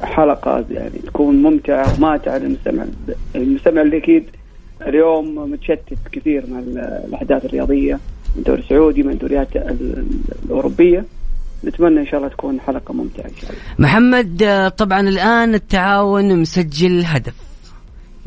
[0.02, 2.86] حلقة يعني تكون ممتعة وماتعة للمستمع.
[3.36, 4.24] المستمع اللي أكيد
[4.82, 7.94] اليوم متشتت كثير مع الأحداث الرياضية.
[7.94, 9.48] من الدوري السعودي من الدوريات
[10.46, 11.06] الأوروبية.
[11.66, 13.62] نتمنى إن شاء الله تكون حلقة ممتعة إن شاء الله.
[13.80, 17.34] محمد طبعا الآن التعاون مسجل هدف.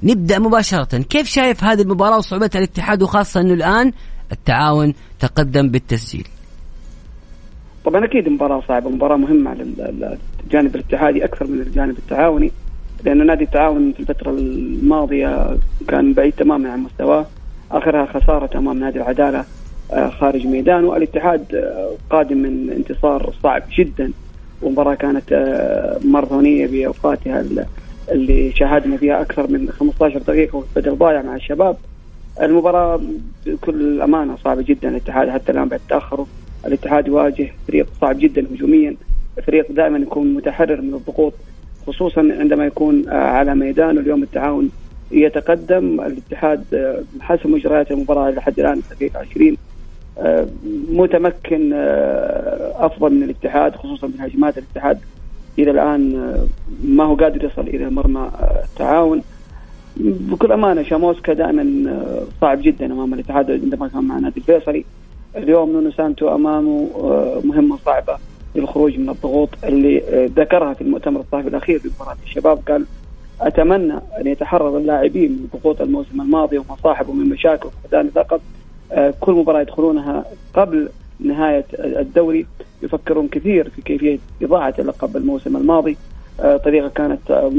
[0.03, 3.93] نبدأ مباشرة، كيف شايف هذه المباراة وصعوبه الاتحاد وخاصة إنه الآن
[4.33, 6.29] التعاون تقدم بالتسجيل.
[7.85, 9.63] طبعا أكيد مباراة صعبة مباراة مهمة على
[10.45, 12.53] الجانب الاتحادي أكثر من الجانب التعاوني
[13.05, 15.57] لأنه نادي التعاون في الفترة الماضية
[15.89, 17.27] كان بعيد تماما عن مستواه.
[17.71, 19.45] آخرها خسارة أمام نادي العدالة
[19.93, 24.13] آه، خارج ميدانه الاتحاد آه، قادم من انتصار صعب جدا.
[24.63, 27.45] ومباراة كانت آه، ماراثونيه بأوقاتها
[28.09, 31.77] اللي شاهدنا فيها أكثر من 15 دقيقة بدل ضايع مع الشباب.
[32.43, 33.01] المباراة
[33.47, 34.89] بكل أمانة صعبة جدا.
[34.89, 36.27] الاتحاد حتى الآن بعد تأخره
[36.67, 38.97] الاتحاد يواجه فريق صعب جدا هجوميا.
[39.47, 41.33] فريق دائما يكون متحرر من الضغوط
[41.87, 44.71] خصوصا عندما يكون على ميدان اليوم التعاون
[45.11, 46.01] يتقدم.
[46.01, 46.65] الاتحاد
[47.21, 49.57] حسب مجريات المباراة لحد الآن دقيقة 20
[50.91, 51.73] متمكن
[52.75, 54.99] أفضل من الاتحاد خصوصا من هجمات الاتحاد.
[55.59, 56.35] إلى الآن
[56.85, 58.31] ما هو قادر يصل إلى مرمى
[58.65, 59.23] التعاون.
[59.99, 64.85] بكل أمانة شاموسكا دائما آه، صعب جدا أمام الاتحاد عندما كان مع نادي الفيصلي
[65.37, 68.19] اليوم نونو سانتو أمامه آه، مهمة صعبة
[68.55, 72.59] للخروج من الضغوط اللي آه، ذكرها في المؤتمر الصحفي الأخير في مباراة الشباب.
[72.69, 72.85] قال
[73.41, 78.41] أتمنى أن يتحرر اللاعبين من ضغوط الموسم الماضي ومصاحبه من مشاكل وفقدان الثقه
[79.21, 80.89] كل مباراة يدخلونها قبل
[81.21, 82.47] نهاية الدوري
[82.83, 85.97] يفكرون كثير في كيفية إضاعة اللقب الموسم الماضي
[86.39, 87.51] طريقة كانت آه،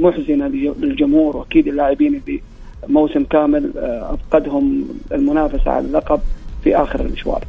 [0.00, 2.40] محزنة لج- للجمهور وأكيد اللاعبين اللي
[2.88, 6.20] موسم كامل آه، أفقدهم المنافسة على اللقب
[6.64, 7.44] في آخر المشوار.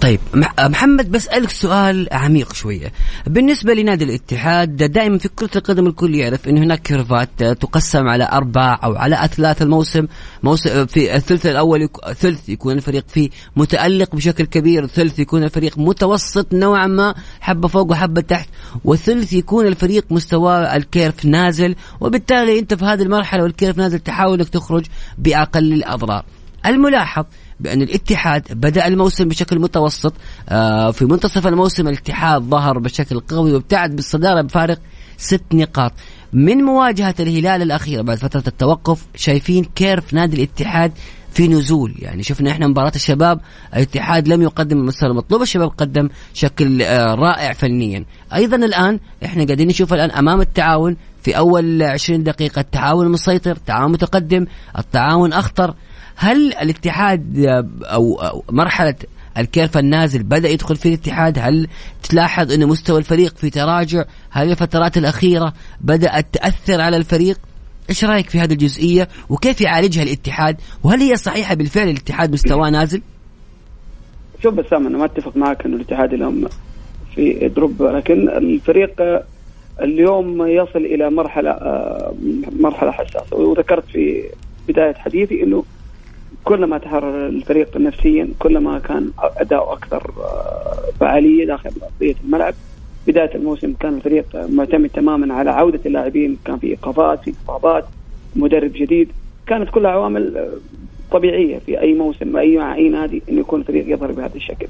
[0.00, 2.92] طيب مح- محمد بسألك سؤال عميق شوية.
[3.26, 8.28] بالنسبة لنادي الاتحاد دائما في كرة القدم الكل يعرف أن هناك curve ات تقسم على
[8.32, 10.06] أربع أو على أثلاث الموسم.
[10.42, 11.88] موسم في الثلث الأول
[12.20, 17.90] ثلث يكون الفريق فيه متألق بشكل كبير ثلث يكون الفريق متوسط نوعا ما حبة فوق
[17.90, 18.48] وحبة تحت
[18.84, 21.74] وثلث يكون الفريق مستوى ال curve نازل.
[22.00, 24.86] وبالتالي أنت في هذه المرحلة وال curve نازل تحاول تخرج
[25.18, 26.24] بأقل الأضرار.
[26.66, 27.24] الملاحظ
[27.62, 30.14] بأن الاتحاد بدأ الموسم بشكل متوسط
[30.48, 34.78] آه، في منتصف الموسم الاتحاد ظهر بشكل قوي وابتعد بالصدارة بفارق
[35.16, 35.92] ست نقاط.
[36.32, 40.92] من مواجهة الهلال الأخيرة بعد فترة التوقف شايفين كيرف نادي الاتحاد
[41.32, 41.94] في نزول.
[41.98, 43.40] يعني شفنا إحنا مباراة الشباب
[43.76, 48.04] الاتحاد لم يقدم المستوى المطلوب الشباب قدم شكل آه، رائع فنيا.
[48.34, 53.92] أيضا الآن إحنا قاعدين نشوف الآن أمام التعاون في أول 20 دقيقة التعاون مسيطر التعاون
[53.92, 54.46] متقدم
[54.78, 55.74] التعاون أخطر.
[56.16, 57.46] هل الاتحاد
[57.84, 58.94] أو مرحلة
[59.38, 61.68] ال curve النازل بدأ يدخل في الاتحاد؟ هل
[62.02, 67.38] تلاحظ انه مستوى الفريق في تراجع؟ هل الفترات الأخيرة بدات تاثر على الفريق؟
[67.90, 73.02] إيش رأيك في هذه الجزئية؟ وكيف يعالجها الاتحاد؟ وهل هي صحيحة بالفعل الاتحاد مستواه نازل؟
[74.42, 76.48] شوف بسام أنا ما أتفق معك إنه الاتحاد اليوم
[77.14, 79.02] في drop لكن الفريق
[79.80, 82.14] اليوم يصل إلى مرحلة آه،
[82.60, 83.36] مرحلة حساسة.
[83.36, 84.24] وذكرت في
[84.68, 85.64] بداية حديثي إنه
[86.44, 92.54] كلما تحرر الفريق نفسيا كلما كان أداؤه أكثر آه، فعالية داخل أرضية الملعب
[93.06, 97.84] بداية الموسم كان الفريق معتمد تماما على عودة اللاعبين كان في إيقافات في اصابات
[98.36, 99.08] مدرب جديد
[99.46, 100.50] كانت كلها عوامل آه،
[101.12, 104.66] طبيعية في أي موسم أي مع أي نادي انه يكون الفريق يظهر بهذا الشكل.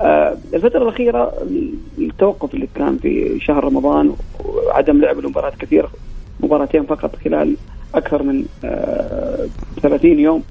[0.00, 1.32] آه، الفترة الأخيرة
[1.98, 4.12] التوقف اللي كان في شهر رمضان
[4.44, 5.90] وعدم لعب المباريات كثيرة
[6.40, 7.56] مباراتين فقط خلال
[7.94, 9.46] أكثر من آه،
[9.82, 10.42] 30 يوم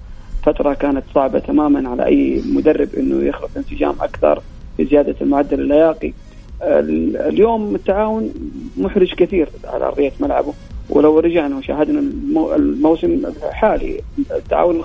[0.43, 4.41] فترة كانت صعبة تماما على أي مدرب إنه يخلق انسجام أكثر
[4.77, 6.13] في زيادة المعدل اللياقي.
[6.61, 8.33] اليوم التعاون
[8.77, 10.53] محرج كثير على أرضية ملعبه.
[10.89, 14.81] ولو رجعنا وشاهدنا المو- الموسم الحالي التعاون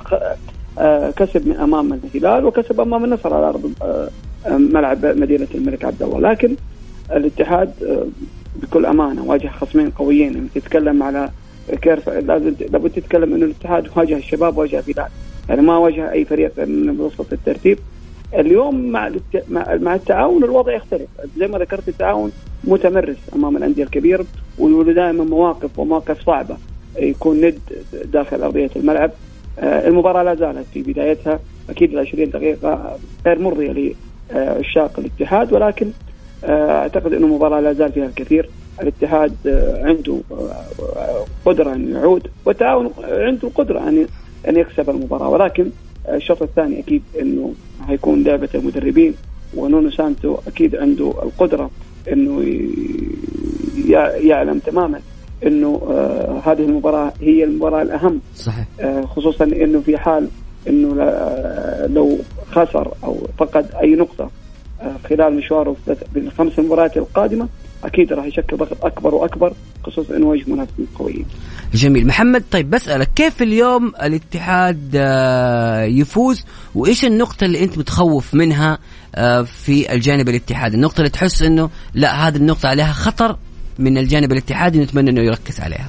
[0.78, 4.08] آه، كسب من أمام الهلال وكسب أمام النصر على أرض آه،
[4.48, 6.20] ملعب مدينة الملك عبد الله.
[6.20, 6.56] لكن
[7.12, 8.06] الاتحاد آه،
[8.62, 10.48] بكل أمانة واجه خصمين قويين.
[10.54, 11.30] تتكلم على
[11.82, 15.10] كيرف لازم لابد تتكلم إنه الاتحاد واجه الشباب واجه الهلال.
[15.48, 17.78] يعني ما واجه أي فريق من متوسط الترتيب.
[18.34, 19.10] اليوم مع
[19.50, 21.08] مع التعاون الوضع يختلف.
[21.36, 22.32] زي ما ذكرت التعاون
[22.64, 24.26] متمرس أمام الأندية الكبيره
[24.58, 26.56] وله دائما مواقف ومواقف صعبة.
[26.98, 27.58] يكون ند
[28.12, 29.10] داخل أرضية الملعب.
[29.58, 31.40] آه، المباراة لا زالت في بدايتها.
[31.70, 33.94] أكيد ال 20 دقيقة غير مرضية
[34.30, 35.90] لعشاق الاتحاد ولكن
[36.44, 38.48] آه، أعتقد إنه المباراة لا زال فيها الكثير.
[38.82, 40.20] الاتحاد آه، عنده
[41.44, 44.06] قدرة أن يعود والتعاون عنده قدرة أن
[44.48, 45.28] أن يكسب المباراة.
[45.28, 45.70] ولكن
[46.08, 47.52] الشوط الثاني أكيد إنه
[47.86, 49.14] حيكون لعبة المدربين
[49.54, 51.70] ونونو سانتو أكيد عنده القدرة
[52.12, 55.00] إنه ي- يعلم تماما
[55.46, 58.20] إنه آه هذه المباراة هي المباراة الأهم.
[58.34, 58.64] صحيح.
[58.80, 60.28] آه خصوصا إنه في حال
[60.68, 62.18] إنه لا- لو
[62.50, 64.30] خسر أو فقد أي نقطة
[64.82, 67.48] آه خلال مشواره في الخمس مباريات القادمة
[67.86, 69.52] أكيد راح يشكل ضغط أكبر وأكبر
[69.84, 71.26] خصوصا إنه يواجه منافسين قويين.
[71.74, 72.06] جميل.
[72.06, 78.78] محمد طيب بسألك كيف اليوم الاتحاد آه، يفوز؟ وإيش النقطة اللي أنت متخوف منها
[79.14, 83.36] آه، في الجانب الاتحادي؟ النقطة اللي تحس أنه لا هذه النقطة عليها خطر
[83.78, 85.88] من الجانب الاتحادي نتمنى أنه يركز عليها.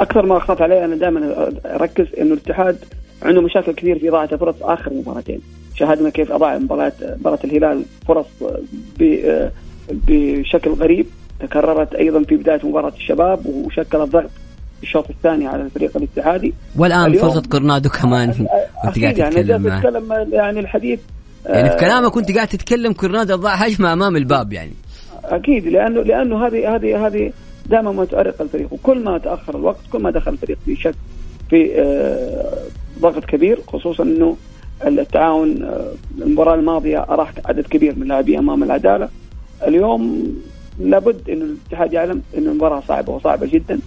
[0.00, 2.78] أكثر ما أخاف عليه أنا دائما أركز إنه الاتحاد
[3.22, 5.40] عنده مشاكل كثير في إضاعة الفرص آخر مباراتين.
[5.74, 8.26] شاهدنا كيف أضاع مباراه مباراة الهلال فرص
[8.98, 9.48] ب-
[9.92, 11.06] بشكل غريب
[11.40, 14.30] تكررت أيضا في بداية مباراة الشباب وشكلت ضغط
[14.76, 16.54] في الشوط الثاني على الفريق الاتحادي.
[16.76, 18.30] والآن اليوم- فرصة كورنادو كمان
[18.84, 19.78] أكيد قاعد يعني تتكلم معه.
[19.78, 21.00] أتكلم يعني الحديث
[21.46, 24.72] يعني في آه، كلامك كنت قاعد تتكلم كورنادو ضاع هجمة أمام الباب يعني.
[25.24, 27.32] أكيد لأنه لأنه هذه هذه هذه
[27.66, 30.94] دائما ما تؤرق الفريق وكل ما تأخر الوقت كل ما دخل الفريق في شك
[31.50, 32.58] في آه،
[33.00, 34.36] ضغط كبير خصوصا إنه
[34.86, 35.86] التعاون آه،
[36.18, 39.08] المباراة الماضية اراح عدد كبير من اللاعبين أمام العدالة.
[39.66, 40.32] اليوم
[40.80, 43.78] لابد انه الاتحاد يعلم إن المباراة صعبة وصعبة جدا.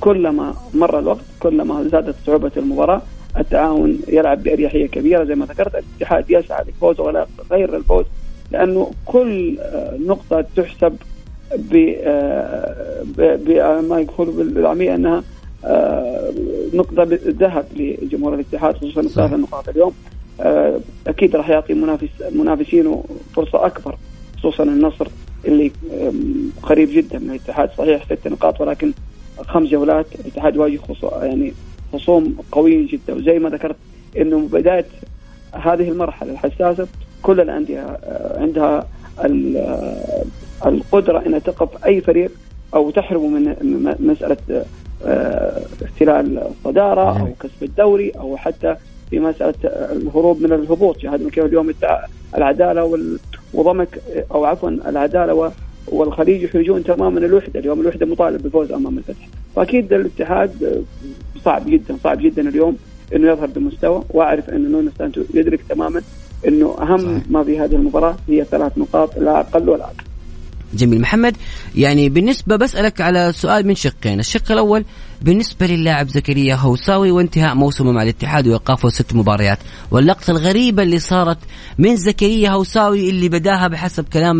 [0.00, 3.02] كلما مر الوقت كلما زادت صعوبة المباراة
[3.38, 5.24] التعاون يلعب بأريحية كبيرة.
[5.24, 8.04] زي ما ذكرت الاتحاد يسعى للفوز ولا غير الفوز
[8.50, 10.96] لأنه كل آه، نقطة تحسب
[11.56, 13.04] ب آه،
[13.80, 15.22] ما يقولوا بالعاميه أنها
[15.64, 16.32] آه،
[16.74, 19.92] نقطة ذهب لجمهور الاتحاد خصوصا ثلاث نقاط اليوم.
[20.40, 23.04] آه، أكيد راح يعطي منافس منافسينه
[23.34, 23.96] فرصة أكبر.
[24.42, 25.06] خصوصا النصر
[25.44, 25.70] اللي
[26.62, 27.70] قريب جدا من الاتحاد.
[27.78, 28.92] صحيح ست نقاط ولكن
[29.38, 31.52] خمس جولات الاتحاد يواجه خصو- يعني
[31.92, 33.14] خصوم قويين جدا.
[33.14, 33.76] وزي ما ذكرت
[34.18, 34.84] إنه بداية
[35.52, 36.86] هذه المرحلة الحساسة
[37.22, 38.86] كل الأندية آه، عندها
[39.24, 40.24] آه،
[40.66, 42.30] القدرة إنها تقف أي فريق
[42.74, 44.64] أو تحرمه من من مسألة
[45.06, 48.76] آه، احتلال الصداره أو كسب الدوري أو حتى
[49.12, 51.72] في مسألة الهروب من الهبوط شاهدنا كيف اليوم
[52.36, 53.08] العدالة
[53.54, 54.02] وضمك
[54.34, 55.52] أو عفوا العدالة
[55.88, 61.96] والخليج يحرجون تماما الوحدة، اليوم الوحدة مطالب بالفوز أمام الفتح، فاكيد الاتحاد آه، صعب جدا
[62.04, 62.76] صعب جدا اليوم
[63.14, 66.02] إنه يظهر بمستوى وأعرف انه نونو سانتو يدرك تماما
[66.48, 67.30] إنه أهم صحيح.
[67.30, 70.11] ما في هذه المباراة هي ثلاث نقاط لا أقل ولا أكثر.
[70.74, 71.00] جميل.
[71.00, 71.36] محمد
[71.74, 74.20] يعني بالنسبة بسألك على سؤال من شقين.
[74.20, 74.84] الشق الأول
[75.22, 79.58] بالنسبة للاعب زكريا هوساوي وانتهاء موسمه مع الاتحاد وإيقافه ست مباريات.
[79.90, 81.38] واللقطة الغريبة اللي صارت
[81.78, 84.38] من زكريا هوساوي اللي بداها بحسب كلام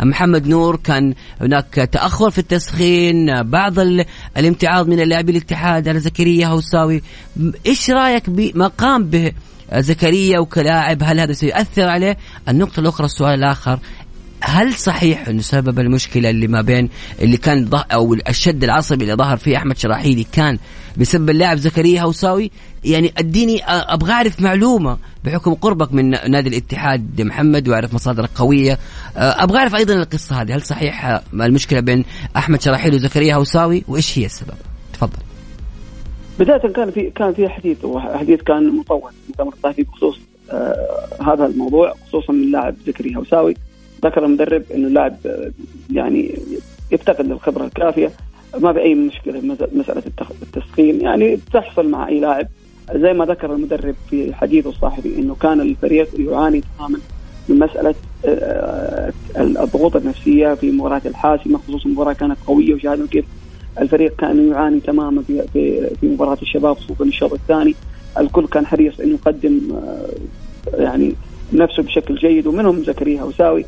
[0.00, 4.04] محمد نور كان هناك تأخر في التسخين بعض ال-
[4.36, 7.02] الامتعاض من اللاعبين الاتحاد على زكريا هوساوي
[7.66, 9.32] إيش رأيك بما قام به
[9.74, 12.16] زكريا وكلاعب؟ هل هذا سيؤثر عليه؟
[12.48, 13.78] النقطة الأخرى السؤال الآخر
[14.40, 16.88] هل صحيح انه سبب المشكلة اللي ما بين
[17.22, 20.58] اللي كان أو الشد العصبي اللي ظهر فيه أحمد شراحيلي كان
[20.96, 22.50] بسبب اللاعب زكريا هوساوي؟
[22.84, 28.78] يعني أديني أبغى أعرف معلومة بحكم قربك من نادي الاتحاد محمد وأعرف مصادرك قوية.
[29.16, 30.54] أبغى أعرف أيضا القصة هذه.
[30.54, 32.04] هل صحيح المشكلة بين
[32.36, 34.54] أحمد شراحيلي وزكريا هوساوي؟ وإيش هي السبب؟
[34.92, 35.22] تفضل.
[36.38, 39.10] بداية كان في كان في حديث وحديث كان مطول
[39.64, 40.18] بخصوص
[40.50, 43.56] آه هذا الموضوع خصوصا من اللاعب زكريا هوساوي.
[44.04, 45.16] ذكر المدرب إنه اللاعب
[45.92, 46.38] يعني
[46.92, 48.10] يفتقد الخبرة الكافية.
[48.60, 50.02] ما في أي مشكلة مس- مسألة
[50.42, 51.00] التسخين.
[51.00, 52.46] يعني بتحصل مع أي لاعب.
[52.94, 56.98] زي ما ذكر المدرب في حديثه الصحفي إنه كان الفريق يعاني تماما
[57.48, 57.94] من مسألة
[58.24, 63.24] آه، الضغوط النفسية في المباراه الحاسمه خصوصا المباراه كانت قوية وشاهدنا كيف
[63.80, 67.74] الفريق كان يعاني تماما في في, في مباراة الشباب خصوصا الشوط الثاني.
[68.18, 70.06] الكل كان حريص إنه يقدم آه،
[70.82, 71.14] يعني
[71.52, 72.46] نفسه بشكل جيد.
[72.46, 73.64] ومنهم زكريا هوساوي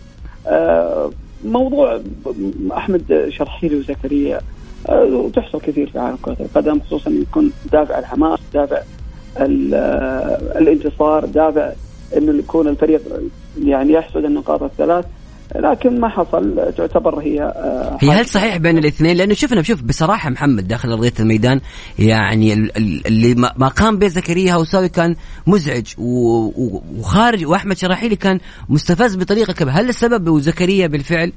[1.44, 4.40] موضوع ب- أحمد شرحيلي وزكريا
[4.88, 8.78] آه، تحصل كثير في عالم كرة القدم خصوصا يكون دافع الحماس دافع
[9.38, 11.72] آه، الانتصار دافع
[12.16, 13.00] إنه يكون الفريق
[13.64, 15.04] يعني يحصد النقاط الثلاث.
[15.56, 18.26] لكن ما حصل تعتبر هي آه، هي هل.
[18.26, 21.60] صحيح بين الاثنين؟ لأنه شفنا شوف بصراحة محمد داخل أرضية الميدان
[21.98, 28.40] يعني ال- ال- اللي ما قام به زكريا هوساوي كان مزعج وخارج وأحمد شراحيلي كان
[28.68, 29.70] مستفز بطريقة كبيرة.
[29.70, 31.32] هل السبب زكريا بالفعل؟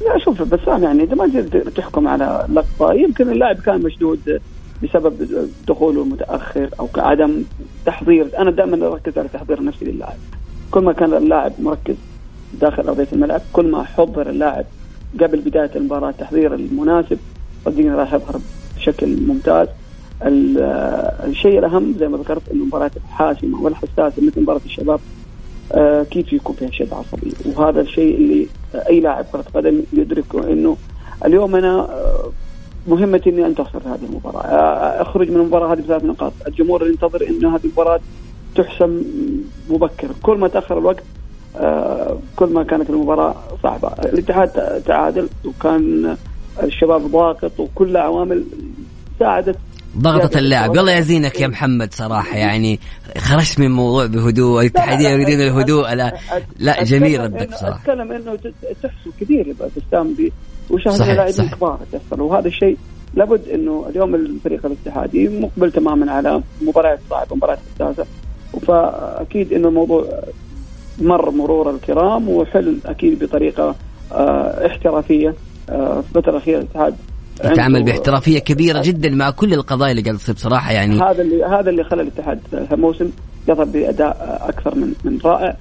[0.00, 1.26] لا شوف بسام يعني إذا ما
[1.76, 4.40] تحكم على لقطة يمكن اللاعب كان مشدود
[4.82, 5.28] بسبب
[5.68, 7.42] دخوله متاخر أو عدم
[7.86, 8.30] تحضير.
[8.38, 10.16] أنا دائما أركز على تحضير نفسي للاعب.
[10.70, 11.94] كل ما كان اللاعب مركز
[12.60, 14.64] داخل أرضية الملعب كل ما حضر اللاعب
[15.20, 17.18] قبل بداية المباراة التحضير المناسب
[17.64, 18.40] صدقني راح يظهر
[18.76, 19.68] بشكل ممتاز.
[20.22, 20.58] ال-
[21.28, 25.00] الشيء الأهم زي ما ذكرت إنه المباراه الحاسمه والحساسه مثل مباراة الشباب
[25.72, 28.46] آه، أكيد يكون فيها شد عصبي وهذا الشيء اللي
[28.88, 30.76] أي لاعب كرة قدم يدركه إنه
[31.24, 32.30] اليوم أنا آه،
[32.88, 34.40] مهمتي إني أنتصر هذه المباراة.
[34.42, 36.32] آه، أخرج من المباراة هذه بثلاث نقاط.
[36.46, 38.00] الجمهور ينتظر إنه هذه المباراة
[38.54, 39.02] تحسم
[39.70, 40.08] مبكر.
[40.22, 41.02] كل ما تأخر الوقت آه،
[42.36, 43.88] كل ما كانت المباراة صعبة.
[43.88, 46.16] الاتحاد تعادل وكان
[46.62, 48.44] الشباب ضاغط وكل عوامل
[49.18, 49.56] ساعدت.
[49.98, 52.80] ضغطت يعني اللاعب يلا يا زينك يا محمد صراحة يعني
[53.18, 54.60] خرجت من الموضوع بهدوء.
[54.60, 55.94] الاتحاديه يريدون الهدوء.
[55.94, 56.14] لا
[56.58, 57.80] لا جميل أتكلم ردك إنه- صراحة.
[57.80, 60.14] أتكلم إنه ت- تحصل كثير يبقى تستام
[60.98, 61.48] صحيح، لاعبين.
[61.48, 62.76] كبار تحصل وهذا الشيء
[63.14, 68.06] لابد إنه اليوم الفريق الاتحادي مقبل تماما على مباريات صعبة مباريات حساسه
[68.66, 70.04] فأكيد إنه الموضوع
[71.00, 73.74] مر مرور الكرام وحل أكيد بطريقة
[74.12, 75.34] آه، احترافية
[75.70, 76.94] آه، في الفترة الأخيرة الاتحاد
[77.44, 81.44] يتعامل عنده- باحترافية كبيرة جدا مع كل القضايا اللي قاعدة تصير بصراحة يعني هذا اللي
[81.44, 82.40] هذا اللي خلى الاتحاد
[82.70, 83.10] هالموسم
[83.48, 85.56] يظهر بأداء أكثر من من رائع.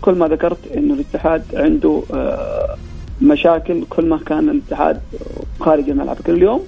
[0.00, 2.76] كل ما ذكرت إنه الاتحاد عنده آه،
[3.22, 5.00] مشاكل كل ما كان الاتحاد
[5.60, 6.16] خارج الملعب.
[6.20, 6.60] لكن اليوم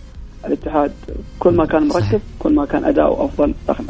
[0.46, 0.92] الاتحاد
[1.38, 2.20] كل ما كان مركز صحيح.
[2.38, 3.54] كل ما كان اداؤه أفضل.
[3.68, 3.84] داخل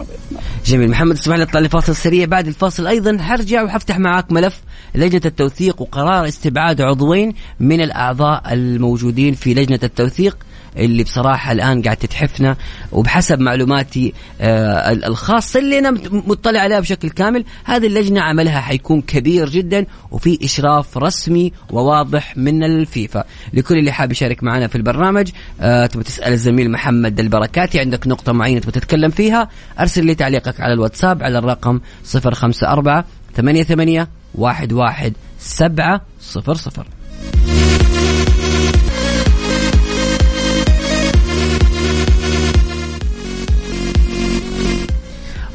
[0.67, 0.91] جميل.
[0.91, 2.25] محمد اسمح لي أطلع لفاصل سريع.
[2.27, 4.61] بعد الفاصل أيضا حرجع وحفتح معاك ملف
[4.95, 10.37] لجنة التوثيق وقرار استبعاد عضوين من الأعضاء الموجودين في لجنة التوثيق
[10.77, 12.57] اللي بصراحة الآن قاعد تتحفنا.
[12.93, 19.01] وبحسب معلوماتي آه ال- الخاصة اللي أنا مطلع عليها بشكل كامل هذه اللجنة عملها حيكون
[19.01, 23.25] كبير جدا وفي إشراف رسمي وواضح من الفيفا.
[23.53, 25.31] لكل اللي حاب يشارك معنا في البرنامج
[25.61, 29.49] آه تبغى تسأل الزميل محمد البركاتي عندك نقطة معينة تبغى تتكلم فيها
[29.81, 31.81] أرسل لي تعليقك على الواتساب على الرقم
[32.15, 33.05] 054
[33.37, 34.07] 88
[34.39, 36.01] 11 700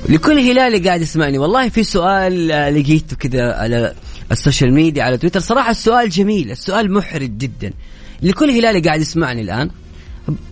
[0.10, 3.94] لكل هلالي قاعد يسمعني والله في سؤال آه، لقيته كذا على
[4.32, 5.40] ال social media على تويتر.
[5.40, 7.74] صراحة السؤال جميل السؤال محرج جدا.
[8.22, 9.70] لكل هلالي قاعد يسمعني الآن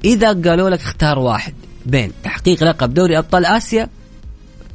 [0.06, 1.54] إذا قالوا لك اختار واحد
[1.86, 3.90] بين تحقيق لقب دوري أبطال آسيا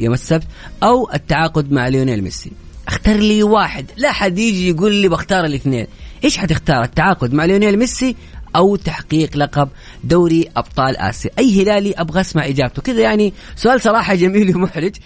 [0.01, 0.47] يوم السبت
[0.83, 2.53] أو التعاقد مع ليونيل ميسي.
[2.89, 3.87] اختار لي واحد.
[3.97, 5.87] لا حد يجي يقول لي بختار الاثنين.
[6.25, 8.17] إيش حتختار؟ التعاقد مع ليونيل ميسي
[8.57, 9.69] أو تحقيق لقب
[10.05, 12.83] دوري أبطال آسيا؟ أي هلالي أبغى أسمع إجابته.
[12.83, 14.97] كذا يعني سؤال صراحة جميل ومحرج.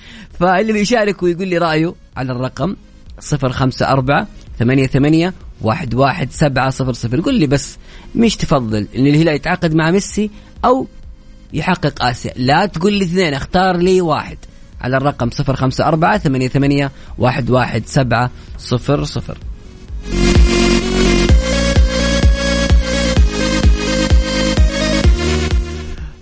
[0.41, 2.77] فاللي بيشارك ويقول لي رأيه على الرقم
[3.33, 4.27] 054
[4.59, 7.21] ثمانية ثمانية واحد واحد سبعة صفر صفر.
[7.21, 7.77] قل لي بس
[8.15, 10.31] مش تفضل إن الهلال يتعاقد مع ميسي
[10.65, 10.87] أو
[11.53, 14.39] يحقق آسيا؟ لا تقول لي اثنين اختار لي واحد.
[14.81, 19.39] على الرقم صفر خمسة أربعة ثمانية ثمانية واحد واحد سبعة صفر صفر.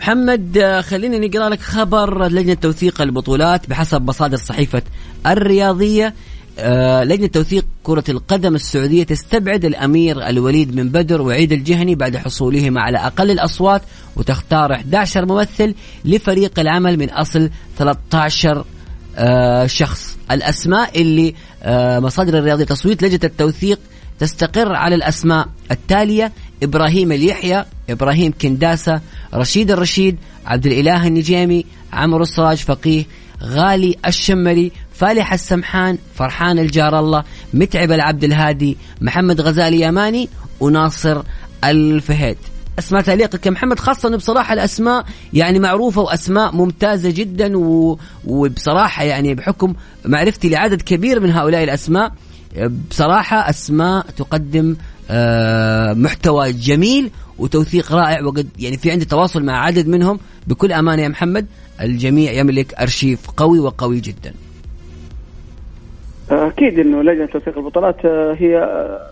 [0.00, 4.82] محمد خلينا نقرأ لك خبر لجنة توثيق البطولات بحسب مصادر صحيفة
[5.26, 6.14] الرياضية.
[6.58, 12.80] آه، لجنة توثيق كرة القدم السعودية تستبعد الأمير الوليد من بدر وعيد الجهني بعد حصولهما
[12.80, 13.82] على أقل الأصوات
[14.16, 18.64] وتختار 11 ممثل لفريق العمل من أصل 13
[19.16, 20.16] آه، شخص.
[20.30, 23.78] الأسماء اللي آه، مصادر الرياضيه تصويت لجنة التوثيق
[24.18, 26.32] تستقر على الأسماء التالية
[26.62, 29.00] إبراهيم اليحيى إبراهيم كنداسة
[29.34, 33.04] رشيد الرشيد عبد الإله النجيمي عمرو السراج فقيه
[33.42, 37.24] غالي الشمري فالح السمحان فرحان الجار الله
[37.54, 40.28] متعب العبد الهادي محمد غزالي يماني
[40.60, 41.22] وناصر
[41.64, 42.36] الفهيد.
[42.78, 47.98] أسماء تليقك يا محمد خاصة انه بصراحة الأسماء يعني معروفة وأسماء ممتازة جدا و...
[48.26, 49.74] وبصراحة يعني بحكم
[50.04, 52.12] معرفتي لعدد كبير من هؤلاء الأسماء
[52.90, 54.76] بصراحة أسماء تقدم
[55.10, 60.20] آه، محتوى جميل وتوثيق رائع وقد يعني في عندي تواصل مع عدد منهم.
[60.46, 61.46] بكل امانه يا محمد
[61.80, 64.34] الجميع يملك أرشيف قوي وقوي جدا.
[66.30, 69.10] أكيد إنه لجنة توثيق البطولات آه، هي آه،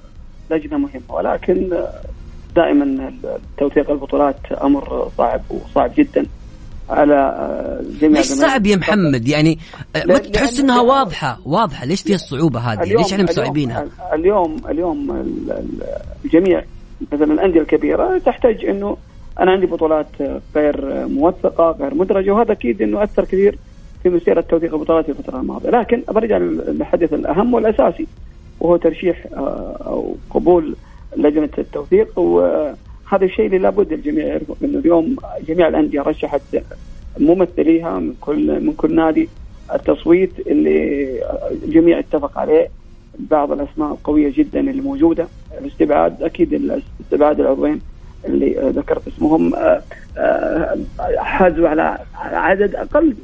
[0.50, 1.88] لجنة مهمة ولكن آه،
[2.56, 3.12] دائما
[3.58, 6.26] توثيق البطولات أمر صعب وصعب جدا
[6.90, 7.34] على
[8.00, 8.26] جميع ليش.
[8.26, 9.58] صعب يا محمد؟ يعني
[10.06, 15.50] ما تحس إنها واضحة واضحة؟ ليش فيها الصعوبة هذه؟ ليش إحنا مصعبينها؟ اليوم اليوم ال-
[15.52, 15.82] ال-
[16.24, 16.64] الجميع
[17.12, 18.96] مثلا الأندية الكبيرة تحتاج إنه
[19.40, 20.06] أنا عندي بطولات
[20.56, 23.58] غير موثقة غير مدرجة وهذا أكيد إنه أثر كثير
[24.04, 28.06] في مسيرة توثيق البطولات في الفترة الماضية، لكن برجع للحدث الأهم والأساسي
[28.60, 30.76] وهو ترشيح آه، أو قبول
[31.16, 35.16] لجنة التوثيق وهذا الشيء اللي لابد الجميع يعرفه إنه اليوم
[35.48, 36.40] جميع الأندية رشحت
[37.20, 39.28] ممثليها من كل من كل نادي.
[39.74, 41.08] التصويت اللي
[41.64, 42.68] الجميع اتفق عليه
[43.18, 45.26] بعض الأسماء القويه جدا اللي موجودة.
[45.60, 47.80] الاستبعاد أكيد الاستبعاد العضوين
[48.24, 49.82] اللي ذكرت اسمهم آه،
[51.18, 53.14] حازوا على عدد أقل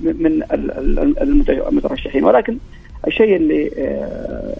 [0.00, 2.24] من ال- ال- المت- المترشحين.
[2.24, 2.56] ولكن
[3.06, 4.56] الشيء اللي آه،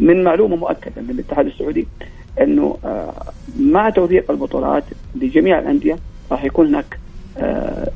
[0.00, 1.86] من معلومة مؤكدة من الاتحاد السعودي
[2.40, 3.12] إنه آه،
[3.60, 4.84] مع توثيق البطولات
[5.14, 5.98] لجميع الأندية
[6.32, 6.98] راح يكون هناك
[7.38, 7.88] آه،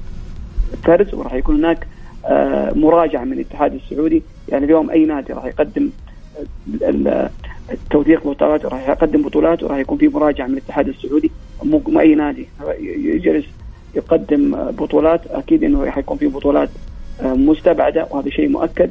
[0.84, 1.86] فرز وراح يكون هناك
[2.26, 4.22] آه، مراجعة من الاتحاد السعودي.
[4.48, 5.90] يعني اليوم أي نادي راح يقدم
[7.72, 11.30] التوثيق بطولات وراح يقدم بطولات وراح يكون في مراجعة من الاتحاد السعودي.
[11.64, 12.46] مو اي نادي
[13.04, 13.44] يجلس
[13.94, 16.68] يقدم بطولات أكيد إنه راح يكون في بطولات
[17.20, 18.90] آه، مستبعدة وهذا شيء مؤكد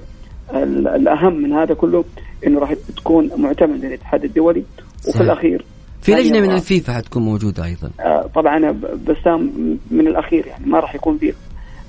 [0.54, 2.04] ال- الأهم من هذا كله
[2.48, 4.64] إنه راح تكون معتمد الاتحاد الدولي
[5.00, 5.22] وفي صحيح.
[5.22, 5.66] الأخير
[6.02, 8.72] في لجنة من الفيفا حتكون موجودة أيضا آه، طبعا
[9.08, 9.52] بسام
[9.92, 11.34] من الأخير يعني ما راح يكون في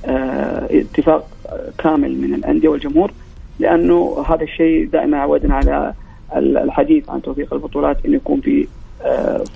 [0.04, 1.28] آه، اتفاق
[1.78, 3.12] كامل من الأندية والجمهور
[3.60, 5.94] لأنه هذا الشيء دائما عودنا على
[6.36, 8.68] ال- الحديث عن توثيق البطولات إنه يكون في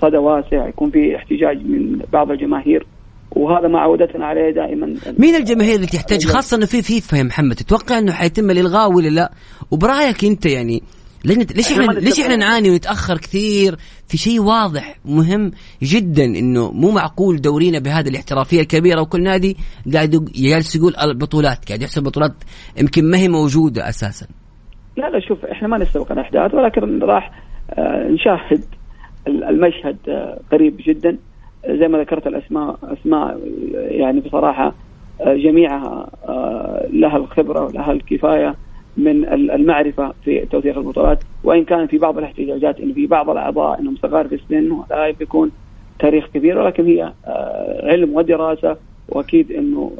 [0.01, 2.85] صدى واسع يكون في احتجاج من بعض الجماهير
[3.31, 4.95] وهذا ما عودتنا عليه دائما.
[5.17, 9.09] مين الجماهير اللي تحتاج؟ خاصة إنه في فيفا يا محمد تتوقع إنه حيتم الالغاء ولا
[9.09, 9.31] لا؟
[9.71, 10.83] وبرأيك أنت يعني
[11.25, 12.19] ليش إحنا ليش.
[12.19, 13.75] إحنا نعاني ونتأخر كثير
[14.07, 15.51] في شيء واضح مهم
[15.83, 19.57] جدا إنه مو معقول دورينا بهذه الاحترافية الكبيرة وكل نادي
[19.93, 22.33] قاعد جالس يقول البطولات قاعد يحسب بطولات
[22.77, 24.27] يمكن ما هي موجودة أساسا.
[24.97, 27.31] لا لا شوف إحنا ما نستوقع الاحداث ولكن راح
[27.71, 28.63] آه، نشاهد
[29.27, 31.17] المشهد آه، قريب جدا.
[31.69, 33.39] زي ما ذكرت الأسماء أسماء
[33.73, 34.73] يعني بصراحة
[35.21, 38.55] آه، جميعها آه، لها الخبرة ولها الكفاية
[38.97, 41.19] من ال- المعرفة في توثيق البطولات.
[41.43, 45.51] وإن كان في بعض الاحتجاجات انه في بعض الأعضاء إنهم صغار في السن ولا بيكون
[45.99, 47.13] تاريخ كبير ولكن هي
[47.83, 48.77] علم ودراسة.
[49.09, 49.91] وأكيد إنه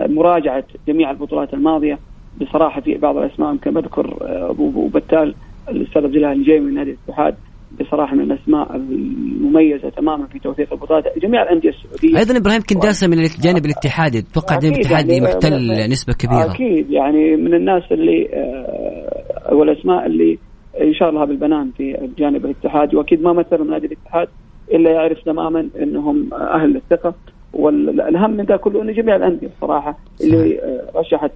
[0.00, 1.98] مراجعة جميع البطولات الماضية.
[2.40, 4.16] بصراحة في بعض الأسماء يمكن بذكر
[4.50, 5.34] ابو بتال
[5.68, 7.34] الأستاذ عبد الله النجيمي من نادي الاتحاد.
[7.80, 11.18] بصراحة من الأسماء المميزة تماما في توثيق البطولات.
[11.18, 14.18] جميع الأندية السعودية أيضا إبراهيم كنداسه من الجانب الاتحادي.
[14.18, 16.52] أتوقع الجانب أكيد الاتحادي يعني محتل نسبة كبيرة.
[16.52, 20.38] أكيد يعني من الناس اللي آه، والأسماء اللي
[20.80, 22.96] يشار لها بالبنان في الجانب الاتحادي.
[22.96, 24.28] وأكيد ما مثلوا نادي الاتحاد
[24.72, 27.14] إلا يعرف تماما إنهم أهل للثقة.
[27.52, 31.32] والاهم من ذا كله انه جميع الأندية الصراحه اللي آه، رشحت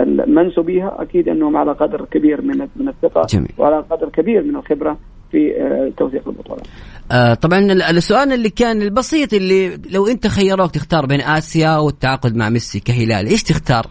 [0.00, 3.48] المنسوبيها أكيد أنهم على قدر كبير من من الثقة جميل.
[3.58, 4.98] وعلى قدر كبير من الخبرة
[5.32, 6.66] في آه، توثيق البطولات.
[7.12, 12.36] آه طبعا ال- السؤال اللي كان البسيط اللي لو أنت خيروك تختار بين آسيا والتعاقد
[12.36, 13.86] مع ميسي كهلال إيش تختار؟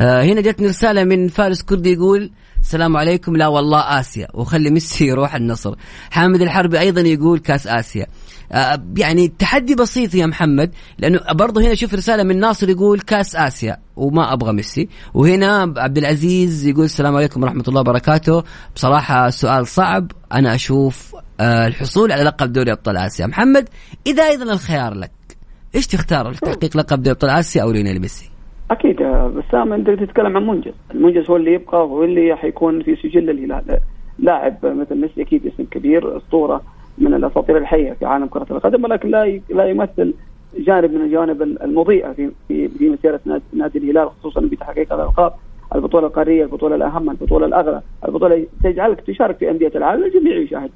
[0.00, 2.30] آه هنا جاتني رسالة من فارس كردي يقول
[2.68, 3.36] السلام عليكم.
[3.36, 4.28] لا والله آسيا.
[4.34, 5.74] وخلي ميسي يروح النصر.
[6.10, 8.06] حامد الحربي أيضا يقول كأس آسيا.
[8.52, 13.36] آه يعني تحدي بسيط يا محمد لأنه برضه هنا شوف رسالة من ناصر يقول كأس
[13.36, 14.88] آسيا وما أبغى ميسي.
[15.14, 18.44] وهنا عبد العزيز يقول السلام عليكم ورحمة الله وبركاته.
[18.74, 20.12] بصراحة سؤال صعب.
[20.32, 23.26] أنا أشوف آه الحصول على لقب دوري أبطال آسيا.
[23.26, 23.68] محمد
[24.06, 25.12] إذا أيضا الخيار لك
[25.74, 28.30] إيش تختار؟ لتحقيق لقب دوري أبطال آسيا أو ليونيل ميسي؟
[28.70, 32.96] أكيد آه، بسام انت تتكلم عن منجز، المنجز هو اللي يبقى هو اللي حيكون في
[32.96, 33.78] سجل الهلال،
[34.18, 36.62] لاعب مثل ميسي أكيد اسم كبير أسطورة
[36.98, 40.14] من الأساطير الحية في عالم كرة القدم ولكن لا لا يمثل
[40.58, 43.20] جانب من الجوانب المضيئة في في في مسيرة
[43.52, 45.32] نادي- الهلال خصوصا بتحقيق الألقاب،
[45.74, 50.70] البطولة القارية، البطولة الأهم، البطولة الاغلى، البطولة تجعلك تشارك في أندية العالم الجميع يشاهد.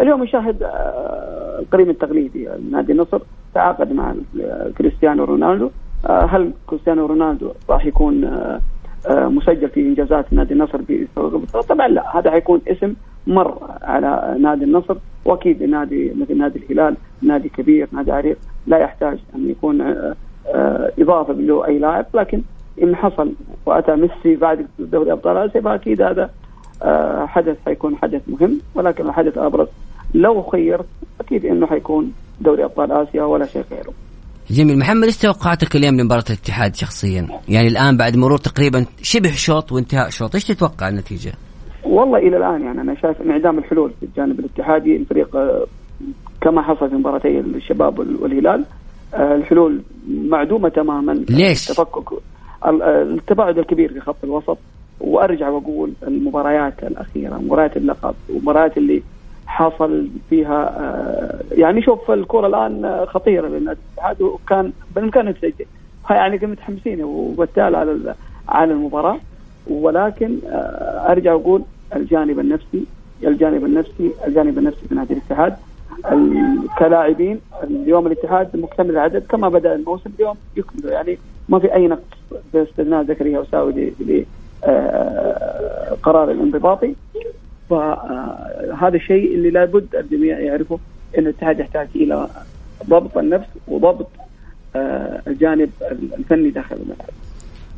[0.00, 3.20] اليوم يشاهد آه، القريب التقليدي نادي النصر
[3.54, 4.14] تعاقد مع
[4.78, 5.70] كريستيانو رونالدو.
[6.06, 8.60] هل كريستيانو رونالدو راح يكون آه،
[9.06, 10.80] آه، مسجل في إنجازات نادي النصر؟
[11.68, 12.94] طبعا لا هذا حيكون اسم
[13.26, 19.18] مر على نادي النصر وأكيد نادي مثل نادي الهلال نادي كبير نادي عريق لا يحتاج
[19.34, 22.42] أن يكون آه، آه، إضافة له أي لاعب لكن
[22.82, 23.32] إن حصل
[23.66, 26.30] وأتى ميسي بعد دوري أبطال آسيا فأكيد هذا
[26.82, 29.68] آه، حدث حيكون حدث مهم ولكن الحدث الابرز
[30.14, 30.80] لو خير
[31.20, 33.92] أكيد إنه حيكون دوري أبطال آسيا ولا شيء غيره.
[34.50, 34.78] جميل.
[34.78, 40.10] محمد إيش توقعاتك اليوم لمباراة الاتحاد شخصيا؟ يعني الآن بعد مرور تقريبا شبه شوط وانتهاء
[40.10, 41.32] شوط إيش تتوقع النتيجة؟
[41.84, 45.66] والله إلى الآن يعني أنا شايف انعدام الحلول في الجانب الاتحادي الفريق آه،
[46.40, 48.64] كما حصل في مباراتي الشباب وال- والهلال
[49.14, 51.12] آه، الحلول معدومة تماما.
[51.12, 52.12] ليش؟ تفكك
[52.64, 54.58] آه، التباعد الكبير في خط الوسط
[55.00, 59.02] وأرجع وأقول المباريات الأخيرة مباريات اللقب ومباريات اللي
[59.48, 65.66] حصل فيها آه، يعني شوف الكرة الآن آه، خطيرة للنادي الاتحاد وكان بالامكان يسجل
[66.10, 68.14] يعني كنا متحمسين وبالتالي على
[68.48, 69.16] على المباراة.
[69.70, 71.62] ولكن آه، أرجع واقول
[71.96, 72.84] الجانب النفسي
[73.24, 75.56] الجانب النفسي الجانب النفسي في نادي الاتحاد.
[76.12, 80.92] ال- كلاعبين اليوم الاتحاد مكتمل العدد كما بدأ الموسم اليوم يكمل.
[80.92, 81.18] يعني
[81.48, 82.02] ما في أي نقص
[82.54, 83.92] باستثناء زكريا وساوي
[85.92, 86.94] لقرار الانضباطي.
[87.70, 90.78] فهذا الشيء اللي لابد الجميع يعرفه
[91.18, 92.28] إن الاتحاد يحتاج إلى
[92.88, 94.08] ضبط النفس وضبط
[94.76, 95.70] آه، الجانب
[96.18, 97.08] الفني داخل الملعب.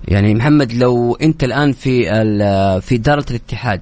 [0.08, 2.04] يعني محمد لو أنت الآن في
[2.80, 3.80] في إدارة الاتحاد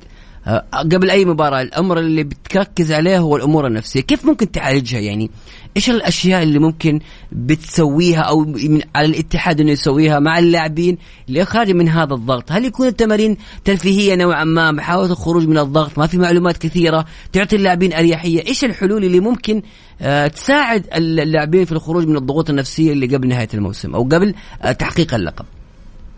[0.73, 4.01] قبل أي مباراة الأمر اللي بتركز عليه هو الأمور النفسية.
[4.01, 5.31] كيف ممكن تعالجها؟ يعني
[5.77, 7.01] إيش الأشياء اللي ممكن
[7.33, 12.87] بتسويها أو من على الاتحاد إنه يسويها مع اللاعبين لاخراج من هذا الضغط؟ هل يكون
[12.87, 18.47] التمارين ترفيهية نوعا ما محاولة الخروج من الضغط ما في معلومات كثيرة تعطي اللاعبين أريحية؟
[18.47, 19.63] إيش الحلول اللي ممكن
[20.03, 24.35] آه، تساعد اللاعبين في الخروج من الضغوط النفسية اللي قبل نهاية الموسم أو قبل
[24.65, 25.45] آه، تحقيق اللقب؟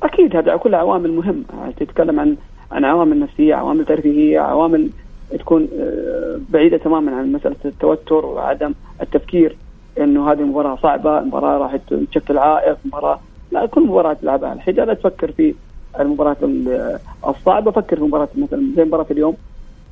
[0.02, 1.44] أكيد هذا كلها عوامل مهمه
[1.76, 2.36] تتكلم عن
[2.72, 4.90] عن عوامل نفسية عوامل ترفيهية عوامل
[5.38, 9.56] تكون آه، بعيدة تماما عن مسألة التوتر وعدم التفكير
[10.00, 11.76] إنه هذه مباراة صعبة مباراة راح
[12.12, 13.20] تشكل عائق مباراة
[13.52, 14.52] لا كل مباراة تلعبها.
[14.52, 15.54] الحين لا تفكر في
[16.00, 19.34] المباراة ال- الصعبة فكر في مباراة مثلا زي مباراة اليوم.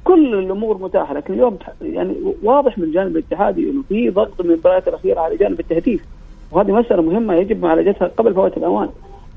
[0.05, 4.89] كل الأمور متاحة لكن اليوم يعني واضح من الجانب الاتحادي إنه في ضغط من المباريات
[4.89, 6.05] الأخيرة على جانب التهديف.
[6.53, 8.89] وهذه مسألة مهمة يجب معالجتها قبل فوات الأوان.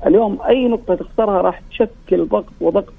[0.06, 2.92] اليوم أي نقطة تخسرها راح تشكل ضغط وضغط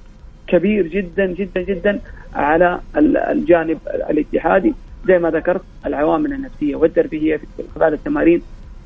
[0.48, 2.00] كبير جدا جدا جدا
[2.34, 3.78] على ال- الجانب
[4.10, 4.74] الاتحادي.
[5.08, 8.42] زي ما ذكرت العوامل النفسية والترفيهية في خلال التمارين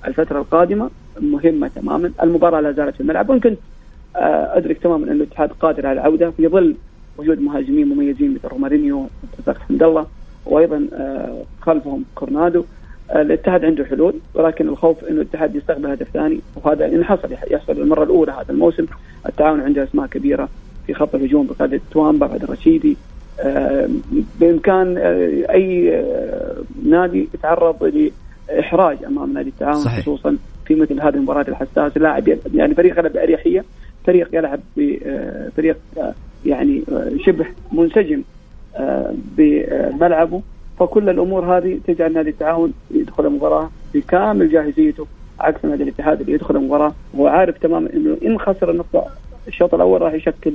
[0.07, 0.89] الفترة القادمة
[1.21, 2.11] مهمة تماما.
[2.23, 3.29] المباراة لا زالت في الملعب.
[3.29, 3.57] وان كنت
[4.15, 6.75] آه، أدرك تماما أن الاتحاد قادر على العودة في ظل
[7.17, 9.07] وجود مهاجمين مميزين مثل رومارينيو
[9.67, 10.07] حمد الله
[10.45, 12.63] وأيضا آه، خلفهم كورنادو.
[13.11, 17.73] آه، الاتحاد عنده حلول ولكن الخوف انه الاتحاد يستقبل هدف ثاني وهذا إن حصل يحصل
[17.73, 18.85] للمره الأولى هذا الموسم.
[19.25, 20.49] التعاون عنده أسماء كبيرة.
[20.87, 22.97] في خط الهجوم بقيادة توامبا بعد الرشيدي
[23.39, 23.89] آه،
[24.39, 28.09] بإمكان آه، أي آه، نادي يتعرض
[28.49, 30.01] لإحراج أمام نادي التعاون صحيح.
[30.01, 33.63] خصوصا في مثل هذه المباريات الحساسه لاعب يعني فريق يلعب باريحيه
[34.05, 35.77] فريق يلعب بفريق
[36.45, 38.21] يعني آه، شبه منسجم
[39.37, 40.41] بملعبه.
[40.79, 45.05] فكل الأمور هذه تجعل نادي التعاون يدخل المباراة بكامل جاهزيته
[45.39, 46.93] عكس نادي الاتحاد اللي يدخل المباراة.
[47.13, 49.05] وهو عارف تماما إنه إن خسر النقطة
[49.47, 50.53] الشوط الأول راح يشكل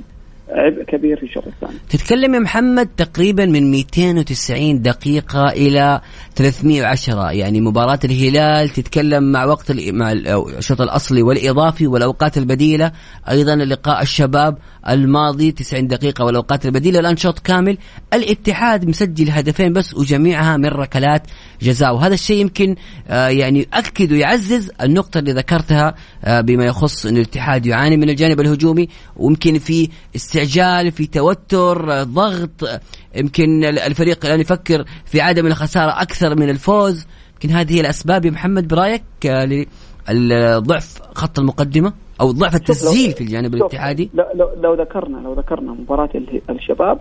[0.49, 1.79] عبء كبير في الشوط الثاني.
[1.89, 6.01] تتكلم يا محمد تقريبا من 290 دقيقة إلى
[6.35, 12.93] 310 يعني مباراة الهلال تتكلم مع وقت مع الشوط الأصلي والإضافي والأوقات البديلة.
[13.31, 17.01] أيضا لقاء الشباب الماضي 90 دقيقة والأوقات البديلة.
[17.01, 17.79] الآن شوط كامل.
[18.15, 21.23] الاتحاد مسجل هدفين بس وجميعها من ركلات
[21.63, 21.95] جزاء.
[21.95, 22.77] وهذا الشيء يمكن
[23.09, 25.95] آه، يعني يؤكد ويعزز النقطة اللي ذكرتها
[26.27, 32.65] بما يخص أن الاتحاد يعاني من الجانب الهجومي ويمكن في استعجال في توتر آه، ضغط
[32.65, 32.81] آه،
[33.17, 37.07] يمكن ال- الفريق الآن يفكر في عدم الخسارة أكثر من الفوز.
[37.33, 39.65] يمكن هذه هي الأسباب يا محمد برأيك آه،
[40.11, 45.73] لضعف خط المقدمة أو ضعف التسجيل في الجانب الاتحادي؟ لو, لو, لو ذكرنا لو ذكرنا
[45.73, 46.99] مباراة اله- الشباب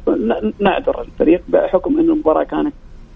[0.60, 2.74] نعذر الفريق بحكم انه المباراة كانت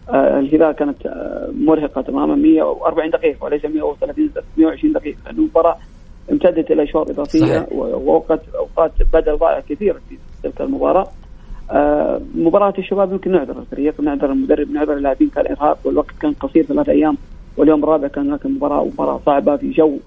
[0.09, 5.17] آه الهلال كانت آه مرهقة تماما 140 دقيقة وليس 130 دقيقة 120 دقيقة.
[5.25, 5.77] لأنه المباراة
[6.31, 7.65] امتدت إلى أشواط إضافية صحيح.
[7.71, 11.07] و- وأوقات أوقات بدل ضائع كثيرة في تلك المباراة.
[11.71, 16.63] آه مباراة الشباب يمكن نعذر الفريق نعذر المدرب نعذر اللاعبين كان إرهاق والوقت كان قصير
[16.63, 17.17] ثلاث أيام
[17.57, 19.97] واليوم الرابع كان هناك مباراة مباراة صعبة في جو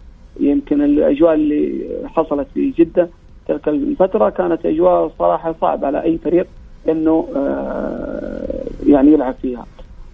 [0.40, 3.08] يمكن الأجواء اللي حصلت في جدة.
[3.48, 6.46] تلك الفترة كانت أجواء صراحة صعبة على أي فريق
[6.88, 9.66] إنه آه يعني يلعب فيها.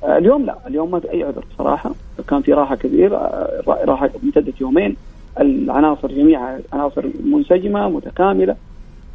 [0.05, 1.95] آه اليوم لا اليوم ما في أي عذر بصراحة
[2.29, 4.97] كان في راحة كبيرة آه راحة امتدت يومين.
[5.41, 8.57] العناصر جميعها عناصر منسجمة متكاملة.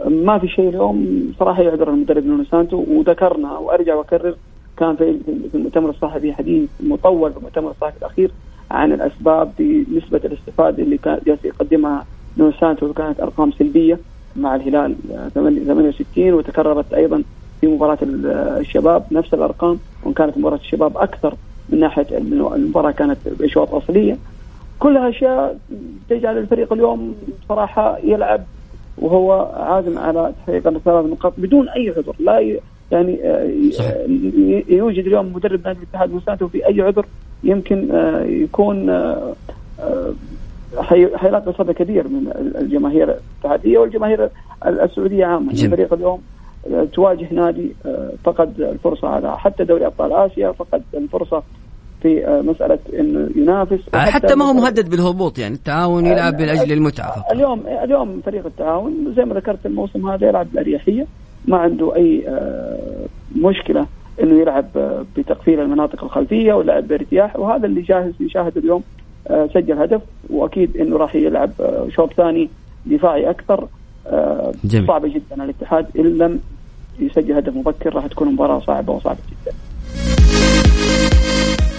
[0.05, 2.83] ما في شيء اليوم صراحة يعذر المدرب نونو سانتو.
[2.87, 4.35] وذكرنا وأرجع وأكرر
[4.77, 5.17] كان في
[5.53, 8.31] المؤتمر الصحفي حديث مطول في المؤتمر الصحفي الأخير
[8.71, 12.05] عن الأسباب بنسبة الاستفادة اللي كان جالس يقدمها
[12.37, 13.99] نونو سانتو كانت أرقام سلبية
[14.35, 17.23] مع الهلال آه، 68 وتكررت أيضا
[17.61, 18.25] في مباراة ال-
[18.59, 21.35] الشباب نفس الأرقام وإن كانت مباراة الشباب أكثر
[21.69, 24.17] من ناحية إنه المباراة كانت بأشواط أصلية.
[24.79, 25.57] كلها أشياء
[26.09, 27.15] تجعل الفريق اليوم
[27.49, 28.41] صراحة يلعب
[28.97, 32.59] وهو عازم على تحقيق الثلاث نقاط بدون أي عذر لا ي-
[32.91, 33.93] يعني آه، صحيح.
[34.69, 37.05] يوجد اليوم مدرب نادي الاتحاد مساته في أي عذر
[37.43, 39.33] يمكن آه، يكون آه،
[40.79, 44.29] حي- حيلاقي صدى كبير من الجماهير الاتحادية والجماهير
[44.65, 45.65] السعودية عامة جميل.
[45.65, 46.21] الفريق اليوم
[46.93, 47.71] تواجه نادي
[48.23, 51.43] فقد الفرصة على حتى دوري أبطال آسيا فقد الفرصة
[52.01, 56.71] في آه، مسألة إنه ينافس حتى ما هو مهدد بالهبوط يعني التعاون يلعب من أجل
[56.71, 57.31] المتعة فقط.
[57.31, 61.07] اليوم اليوم فريق التعاون زي ما ذكرت الموسم هذا يلعب بأريحية
[61.47, 63.85] ما عنده أي آه، مشكلة
[64.23, 68.83] إنه يلعب آه، بتقفيل المناطق الخلفية ولعب بارتياح وهذا اللي جاهز يشاهد اليوم
[69.27, 72.49] آه، سجل هدف وأكيد إنه راح يلعب آه، شوط ثاني
[72.85, 73.67] دفاعي أكثر
[74.07, 74.87] آه، جميل.
[74.87, 76.39] صعبة جدا الاتحاد إن لم
[76.99, 79.55] يسجل هدف مبكر راح تكون مباراة صعبة وصعبة جدا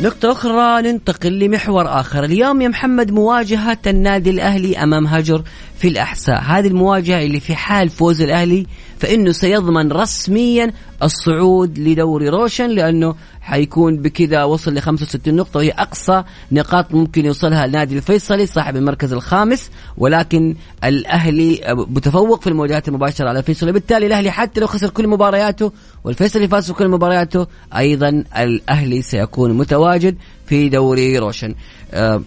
[0.03, 2.25] نقطة أخرى ننتقل لمحور آخر.
[2.25, 5.43] اليوم يا محمد مواجهة النادي الأهلي أمام هجر
[5.81, 6.41] في الأحساء.
[6.41, 8.67] هذه المواجهة اللي في حال فوز الأهلي
[8.99, 10.73] فإنه سيضمن رسميا
[11.03, 17.65] الصعود لدوري روشن لأنه حيكون بكذا وصل ل 65 نقطة وهي أقصى نقاط ممكن يوصلها
[17.65, 19.71] النادي الفيصلي صاحب المركز الخامس.
[19.97, 23.73] ولكن الأهلي متفوق في المواجهات المباشرة على الفيصلي.
[23.73, 25.73] بالتالي الأهلي حتى لو خسر كل مبارياته
[26.05, 30.17] والفيصلي فاز في كل مبارياته أيضا الأهلي سيكون متواجد
[30.47, 31.55] في دوري روشن.
[31.93, 32.23] آه،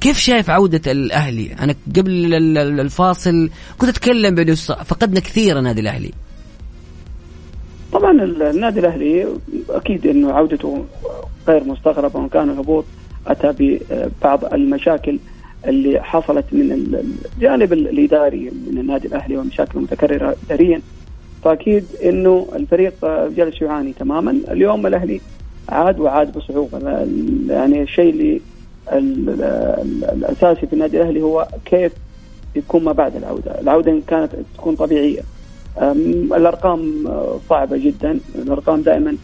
[0.00, 5.80] كيف شايف عودة الأهلي؟ أنا قبل ال- ال- الفاصل كنت أتكلم بأنه فقدنا كثيرا نادي
[5.80, 6.10] الأهلي.
[7.92, 9.26] طبعا النادي الأهلي
[9.70, 10.84] أكيد إنه عودته
[11.48, 12.84] غير مستغربة وإن كان الهبوط
[13.26, 15.18] أتى ببعض المشاكل
[15.66, 16.72] اللي حصلت من
[17.36, 20.80] الجانب الإداري من النادي الأهلي ومشاكل متكررة اداريا
[21.44, 22.94] فأكيد إنه الفريق
[23.36, 24.30] جالس يعاني تماما.
[24.50, 25.20] اليوم الأهلي
[25.68, 26.78] عاد وعاد بصعوبة.
[27.48, 28.40] يعني الشيء اللي ال- ال-
[28.92, 31.92] الأساسي في النادي الأهلي هو كيف
[32.56, 35.20] يكون ما بعد العودة، العودة إن كانت تكون طبيعية.
[36.36, 37.08] الأرقام
[37.50, 39.16] صعبة جدا، الأرقام دائما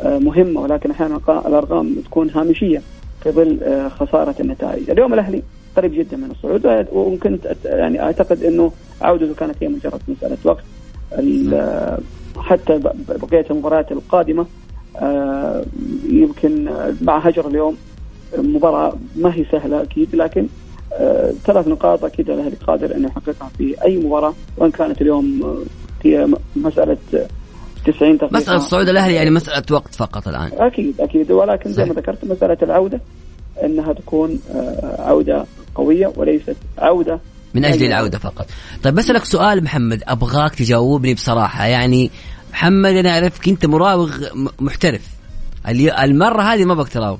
[0.00, 2.82] آه، مهمة ولكن أحيانا الارقام تكون هامشية
[3.22, 5.42] في ظل آه، خسارة النتائج، اليوم الأهلي
[5.76, 10.64] قريب جدا من الصعود وممكن أت- يعني أعتقد إنه عودته كانت هي مجرد مسألة وقت.
[12.38, 14.46] حتى بقية المباريات القادمة
[14.96, 15.64] آه،
[16.10, 16.68] يمكن
[17.02, 17.76] مع هجر اليوم
[18.38, 20.46] مباراة ما هي سهلة أكيد لكن
[20.92, 25.62] آه ثلاث نقاط أكيد الأهلي قادر أنه يحققها في أي مباراة وإن كانت اليوم آه،
[26.04, 27.26] هي مسألة آه،
[27.86, 30.50] 90 دقيقة مسألة صعود الأهلي يعني مسألة وقت فقط الآن.
[30.52, 31.94] أكيد أكيد ولكن زي ما.
[31.94, 33.00] ذكرت مسألة العودة
[33.64, 37.20] أنها تكون آه عودة قوية وليست عودة
[37.54, 37.88] من أجل أيوة.
[37.88, 38.46] العودة فقط.
[38.82, 41.66] طيب بسألك سؤال محمد أبغاك تجاوبني بصراحة.
[41.66, 42.10] يعني
[42.52, 44.10] محمد أنا أعرفك أنت مراوغ
[44.60, 45.08] محترف.
[45.68, 47.16] المرة هذه ما بك تراوغ.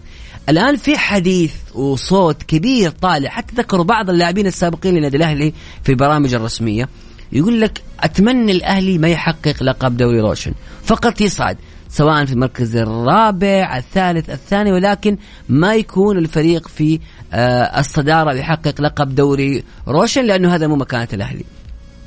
[0.48, 3.30] الآن في حديث وصوت كبير طالع.
[3.30, 6.88] حتى ذكروا بعض اللاعبين السابقين للنادي الأهلي في البرامج الرسمية.
[7.32, 10.52] يقول لك أتمنى الأهلي ما يحقق لقب دوري روشن.
[10.84, 11.56] فقط يصعد
[11.88, 15.16] سواء في المركز الرابع الثالث الثاني ولكن
[15.48, 17.00] ما يكون الفريق في
[17.32, 21.44] آه، الصدارة ويحقق لقب دوري روشن لأنه هذا مو مكانة الأهلي.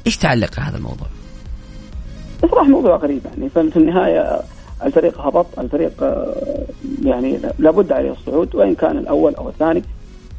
[0.08, 1.08] إيش تعلق على هذا الموضوع؟
[2.44, 3.50] بصراحه موضوع غريب يعني.
[3.50, 4.42] ففي النهاية؟
[4.84, 6.36] الفريق هبط الفريق آه،
[7.04, 9.84] يعني لابد عليه الصعود وإن كان الأول أو الثاني.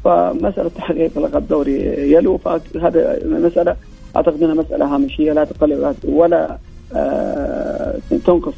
[0.03, 1.81] فمسألة تحقيق لقب دوري
[2.11, 3.75] يلو فهذا مسألة
[4.15, 6.57] أعتقد إنها مسألة هامشية لا تقلل ولا
[6.95, 8.53] آه، تنقص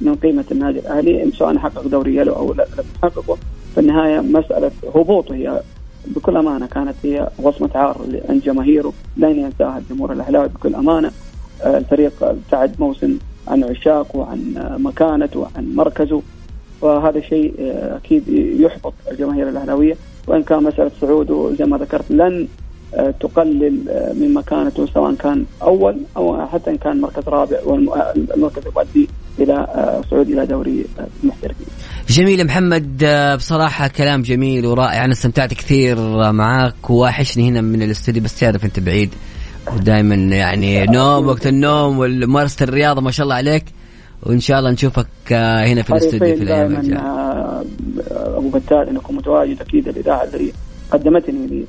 [0.00, 2.64] من قيمة النادي الأهلي سواء حقق دوري يلو أو لم
[2.96, 3.36] يحققه.
[3.74, 5.60] في النهاية مسألة هبوطه هي
[6.06, 7.96] بكل أمانة كانت هي وصمة عار
[8.28, 11.10] عند جماهيره لن ينساها الجمهور الأهلاوي بكل أمانة.
[11.62, 13.18] آه، الفريق ابتعد موسم
[13.48, 16.22] عن عشاقه وعن مكانته وعن مركزه.
[16.82, 18.28] فهذا شيء آه، أكيد
[18.60, 19.96] يحبط الجماهير الأهلاوية.
[20.26, 22.48] وإن كان مسألة صعوده زي ما ذكرت لن
[22.94, 28.62] آه، تقلل آه، من مكانته سواء كان أول أو حتى إن كان مركز رابع والمركز
[28.66, 29.66] يؤدي إلى
[30.10, 30.84] صعود إلى دوري
[31.24, 31.66] المحترفين.
[32.08, 33.04] جميل محمد
[33.36, 35.04] بصراحة كلام جميل ورائع.
[35.04, 35.96] أنا استمتعت كثير
[36.32, 36.90] معاك.
[36.90, 39.14] وواحشني هنا من الاستوديو بس تعرف أنت بعيد.
[39.76, 43.64] ودائما يعني نوم وقت النوم وممارسة الرياضة ما شاء الله عليك.
[44.22, 46.98] وإن شاء الله نشوفك آه، هنا في الاستوديو في دائما الجاية.
[46.98, 47.64] آه،
[48.10, 50.52] أبو بتال إنكم متواجد أكيد الإذاعة اللي
[50.90, 51.64] قدمتني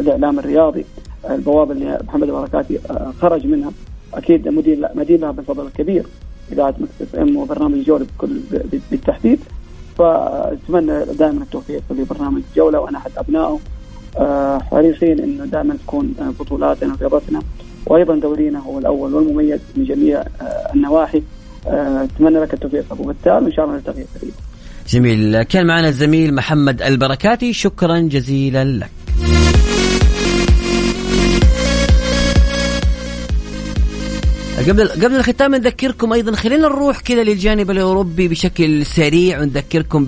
[0.00, 0.84] للإعلام الرياضي.
[1.30, 3.70] البوابه اللي محمد البركاتي آه، خرج منها.
[4.14, 6.06] أكيد مدير مدين لها بالفضل الكبير
[6.52, 8.40] إذاعة إف إم وبرنامج الجوله بكل
[8.90, 9.38] بالتحديد.
[9.98, 13.58] فأتمنى دائما التوفيق لبرنامج الجوله وأنا أحد أبنائه.
[14.70, 17.42] حريصين إنه دائما تكون آه، بطولاتنا ورياضتنا
[17.86, 21.22] وأيضا دورينا هو الأول والمميز من جميع آه، النواحي.
[21.66, 24.36] آه، أتمنى لك التوفيق أبو بتال وإن شاء الله نلتقي قريبا
[24.88, 25.42] جميل.
[25.42, 27.52] كان معنا الزميل محمد البركاتي.
[27.52, 28.90] شكرا جزيلا لك.
[34.68, 40.06] قبل قبل الختام نذكركم أيضا خلينا نروح كذا للجانب الأوروبي بشكل سريع ونذكركم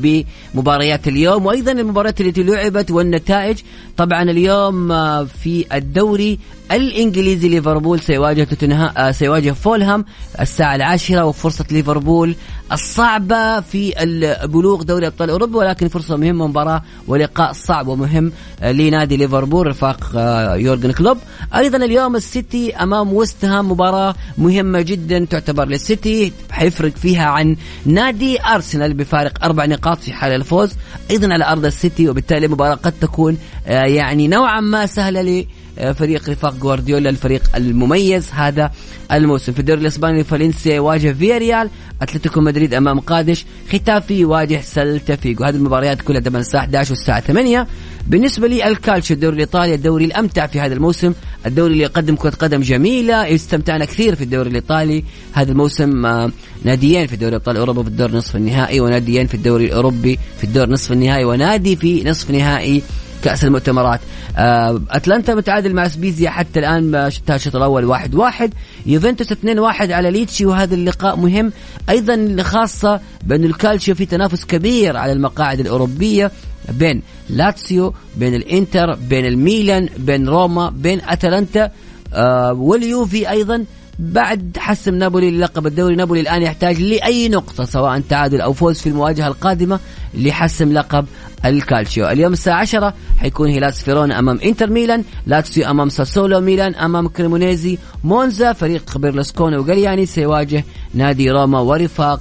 [0.55, 3.59] بمباريات اليوم وأيضا المباريات التي لعبت والنتائج.
[3.96, 4.88] طبعا اليوم
[5.26, 6.38] في الدوري
[6.72, 10.04] الإنجليزي ليفربول سيواجه توتنهام آه، سيواجه فولهام
[10.40, 12.34] الساعة العاشرة وفرصة ليفربول
[12.72, 19.16] الصعبة في البلوغ دوري أبطال أوروبا ولكن فرصة مهمة مباراة ولقاء صعب ومهم آه، لنادي
[19.16, 21.18] ليفربول رفاق آه، يورجن كلوب.
[21.54, 27.56] أيضا اليوم السيتي أمام ويست هام مباراة مهمة جدا تعتبر للسيتي حيفرق فيها عن
[27.86, 30.72] نادي أرسنال بفارق أربع نقاط في حال الفوز.
[31.10, 35.44] أيضا على أرض السيتي وبالتالي المباراة قد تكون يعني نوعا ما سهلة
[35.78, 38.70] لفريق رفاق جوارديولا الفريق المميز هذا
[39.12, 39.52] الموسم.
[39.52, 41.70] في الدوري الإسباني فالنسيا يواجه فياريال
[42.02, 43.44] أتلتيكو مدريد أمام قادش.
[43.72, 47.66] ختافي يواجه سلتا فيجو هذه المباريات كلها طبعا الساعة 11 والساعة 8
[48.06, 51.12] بالنسبة لي الكالتشيو الدوري الإيطالي الدوري الأمتع في هذا الموسم.
[51.46, 56.06] الدوري اللي يقدم كرة قدم جميلة استمتعنا كثير في الدوري الإيطالي هذا الموسم.
[56.06, 56.30] آه،
[56.64, 60.70] ناديين في دوري ابطال أوروبا في الدور نصف النهائي وناديين في الدوري الأوروبي في الدور
[60.70, 62.82] نصف النهائي ونادي في نصف نهائي.
[63.22, 64.00] كأس المؤتمرات.
[64.36, 68.54] آه، أتلانتا متعادل مع سبيزيا حتى الآن ما انتهى الشوط الأول واحد واحد.
[68.86, 71.52] يوفنتوس 2 واحد على ليتشي وهذا اللقاء مهم
[71.90, 76.30] أيضا خاصة بأن الكالتشيو في تنافس كبير على المقاعد الأوروبية
[76.68, 81.70] بين لاتسيو بين الإنتر بين الميلان بين روما بين أتلانتا.
[82.14, 83.64] آه، واليوفي أيضا
[83.99, 85.66] بعد حسم نابولي للقب.
[85.66, 89.80] الدوري نابولي الآن يحتاج لأي نقطة سواء تعادل أو فوز في المواجهة القادمة
[90.14, 91.07] لحسم لقب
[91.45, 97.09] الكالتشيو اليوم الساعة 10 حيكون هيلاس فيرونا أمام إنتر ميلان لاتسيو أمام ساسولو ميلان أمام
[97.09, 100.64] كريمونيزي مونزا فريق بيرلسكوني وغالياني سيواجه
[100.95, 102.20] نادي روما ورفاق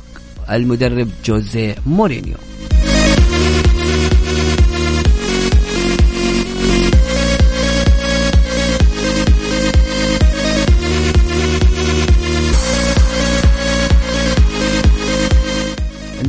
[0.51, 2.50] المدرب جوزيه مورينيو.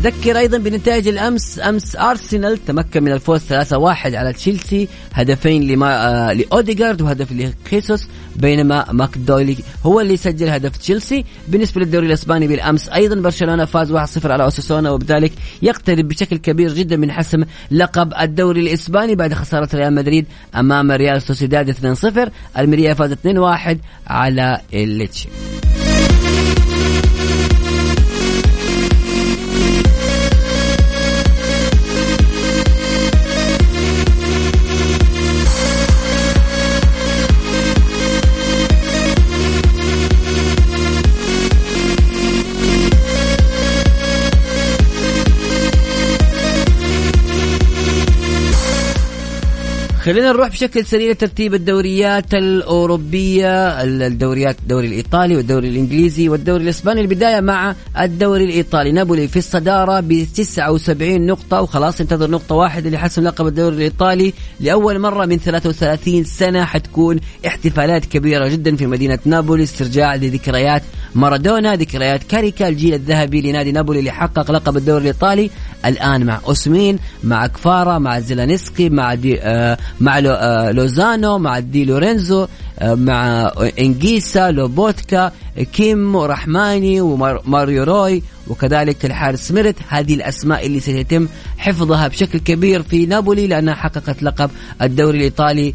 [0.05, 3.75] نذكر أيضا بنتائج الأمس أمس أرسنال تمكن من الفوز 3-1
[4.15, 9.57] على تشيلسي هدفين لما آه لاوديجارد وهدف لخيسوس بينما مادويكي
[9.87, 11.25] هو اللي سجل هدف تشيلسي.
[11.49, 15.33] بالنسبة للدوري الأسباني بالأمس أيضا برشلونة فاز 1-0 على أوساسونا وبذلك
[15.63, 21.23] يقترب بشكل كبير جدا من حسم لقب الدوري الإسباني بعد خسارة ريال مدريد أمام ريال
[21.23, 23.77] سوسيداد 2-0 الميريا فاز 2-1
[24.07, 25.29] على الليتشي
[50.03, 57.01] خلينا نروح بشكل سريع لترتيب الدوريات الأوروبية الدوريات الدوري الإيطالي والدوري الإنجليزي والدوري الإسباني.
[57.01, 58.93] البداية مع الدوري الإيطالي.
[58.93, 64.33] نابولي في الصدارة ب 79 نقطة وخلاص انتظر نقطة واحدة لحسم لقب الدوري الإيطالي.
[64.61, 70.83] لأول مرة من 33 سنة حتكون احتفالات كبيرة جدا في مدينة نابولي استرجاع لذكريات
[71.15, 75.51] مارادونا ذكريات كاريكا الجيل الذهبي لنادي نابولي اللي حقق لقب الدوري الإيطالي.
[75.87, 81.59] الآن مع أوسمين مع كفارا مع زيلينسكي مع دي آه مع لو آه لوزانو مع
[81.59, 82.47] دي لورينزو
[82.79, 85.33] آه مع أنجيسا لوبوتكا
[85.73, 93.07] كيم ورحماني وماريو روي وكذلك الحارس ميريت هذه الأسماء اللي سيتم حفظها بشكل كبير في
[93.07, 94.51] نابولي لأنها حققت لقب
[94.83, 95.75] الدوري الإيطالي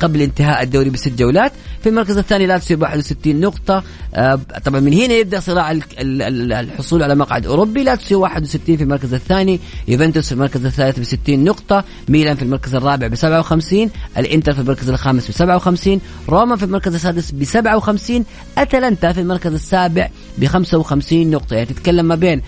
[0.00, 1.52] قبل انتهاء الدوري بست جولات.
[1.82, 3.82] في المركز الثاني لاتسيو ب 61 نقطة.
[4.14, 7.82] آه، طبعا من هنا يبدأ صراع ال- ال- الحصول على مقعد أوروبي.
[7.84, 9.60] لاتسيو 61 في المركز الثاني.
[9.88, 11.84] يوفنتوس في المركز الثالث ب 60 نقطة.
[12.08, 16.94] ميلان في المركز الرابع ب 57 الإنتر في المركز الخامس ب 57 روما في المركز
[16.94, 18.24] السادس ب 57
[18.58, 20.08] أتلانتا في المركز السابع
[20.38, 21.54] ب 55 نقطة.
[21.54, 22.42] يعني تتكلم ما بين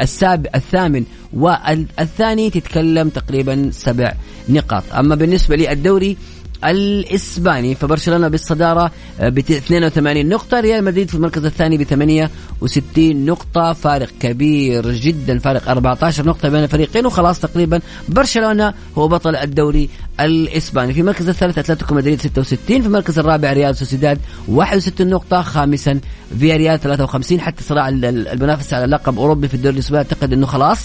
[0.00, 4.12] السابع الثامن والثاني تتكلم تقريبا سبع
[4.48, 4.82] نقاط.
[4.98, 6.16] أما بالنسبة للدوري
[6.64, 7.74] الإسباني.
[7.74, 8.90] فبرشلونة بالصدارة
[9.20, 13.72] ب 82 نقطة ريال مدريد في المركز الثاني ب 68 نقطة.
[13.72, 19.88] فارق كبير جدا فارق 14 نقطة بين الفريقين وخلاص تقريبا برشلونة هو بطل الدوري
[20.20, 20.92] الإسباني.
[20.92, 26.00] في المركز الثالث أتلتيكو مدريد 66 في المركز الرابع ريال سوسيداد 61 نقطة خامسا
[26.38, 30.32] فيا ريال 53 حتى صراع ال- ال- المنافسه على لقب أوروبي في الدوري الاسباني أعتقد
[30.32, 30.78] إنه خلاص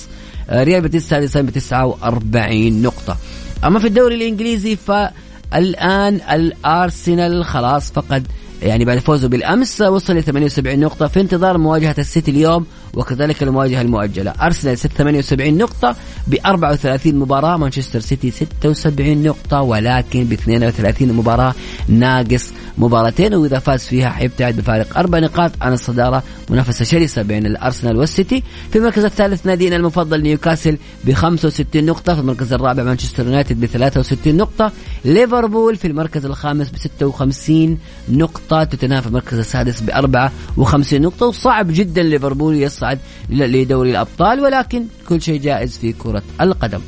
[0.50, 3.18] آه، ريال بيتيس سادسا ب 49 نقطة.
[3.66, 4.76] أما في الدوري الإنجليزي
[5.54, 8.28] فالان الأرسنال خلاص فقد
[8.62, 12.66] يعني بعد فوزه بالأمس وصل ل 78 نقطة في انتظار مواجهة السيتي اليوم
[12.96, 15.96] وكذلك المواجهة المؤجلة، أرسنال 78 نقطة
[16.28, 21.54] ب 34 مباراة، مانشستر سيتي 76 نقطة ولكن ب 32 مباراة
[21.88, 27.98] ناقص مباراتين وإذا فاز فيها حيبتعد بفارق أربع نقاط عن الصدارة، منافسة شرسة بين الأرسنال
[27.98, 33.60] والسيتي، في المركز الثالث نادينا المفضل نيوكاسل ب 65 نقطة، في المركز الرابع مانشستر يونايتد
[33.60, 34.72] ب 63 نقطة،
[35.06, 37.78] ليفربول في المركز الخامس ب 56
[38.10, 44.86] نقطة، توتنهام في المركز السادس ب 54 نقطة، وصعب جدا ليفربول يصعد لدوري الأبطال ولكن
[45.10, 46.82] كل شيء جائز في كرة القدم.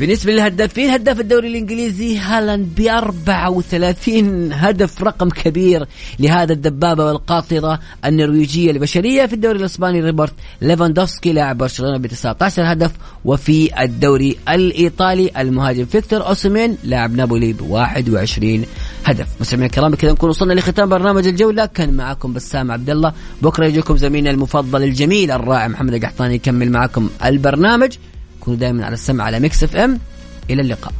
[0.00, 5.86] بالنسبة للهدافين هداف الدوري الإنجليزي هالاند ب 34 هدف رقم كبير
[6.18, 12.90] لهذا الدبابة والقاطرة النرويجية البشرية في الدوري الإسباني روبرت ليفاندوفسكي لاعب برشلونة ب 19 هدف
[13.24, 18.64] وفي الدوري الإيطالي المهاجم فيكتور أوسمين لاعب نابولي ب 21
[19.04, 19.26] هدف.
[19.40, 21.66] مستمعينا الكرام بكذا نكون وصلنا لختام برنامج الجولة.
[21.66, 27.10] كان معكم بسام عبد الله بكرة يجيكم زميلنا المفضل الجميل الرائع محمد القحطاني يكمل معكم
[27.24, 27.92] البرنامج.
[28.40, 29.98] كونوا دائما على السمع على ميكس إف إم.
[30.50, 30.92] إلى اللقاء.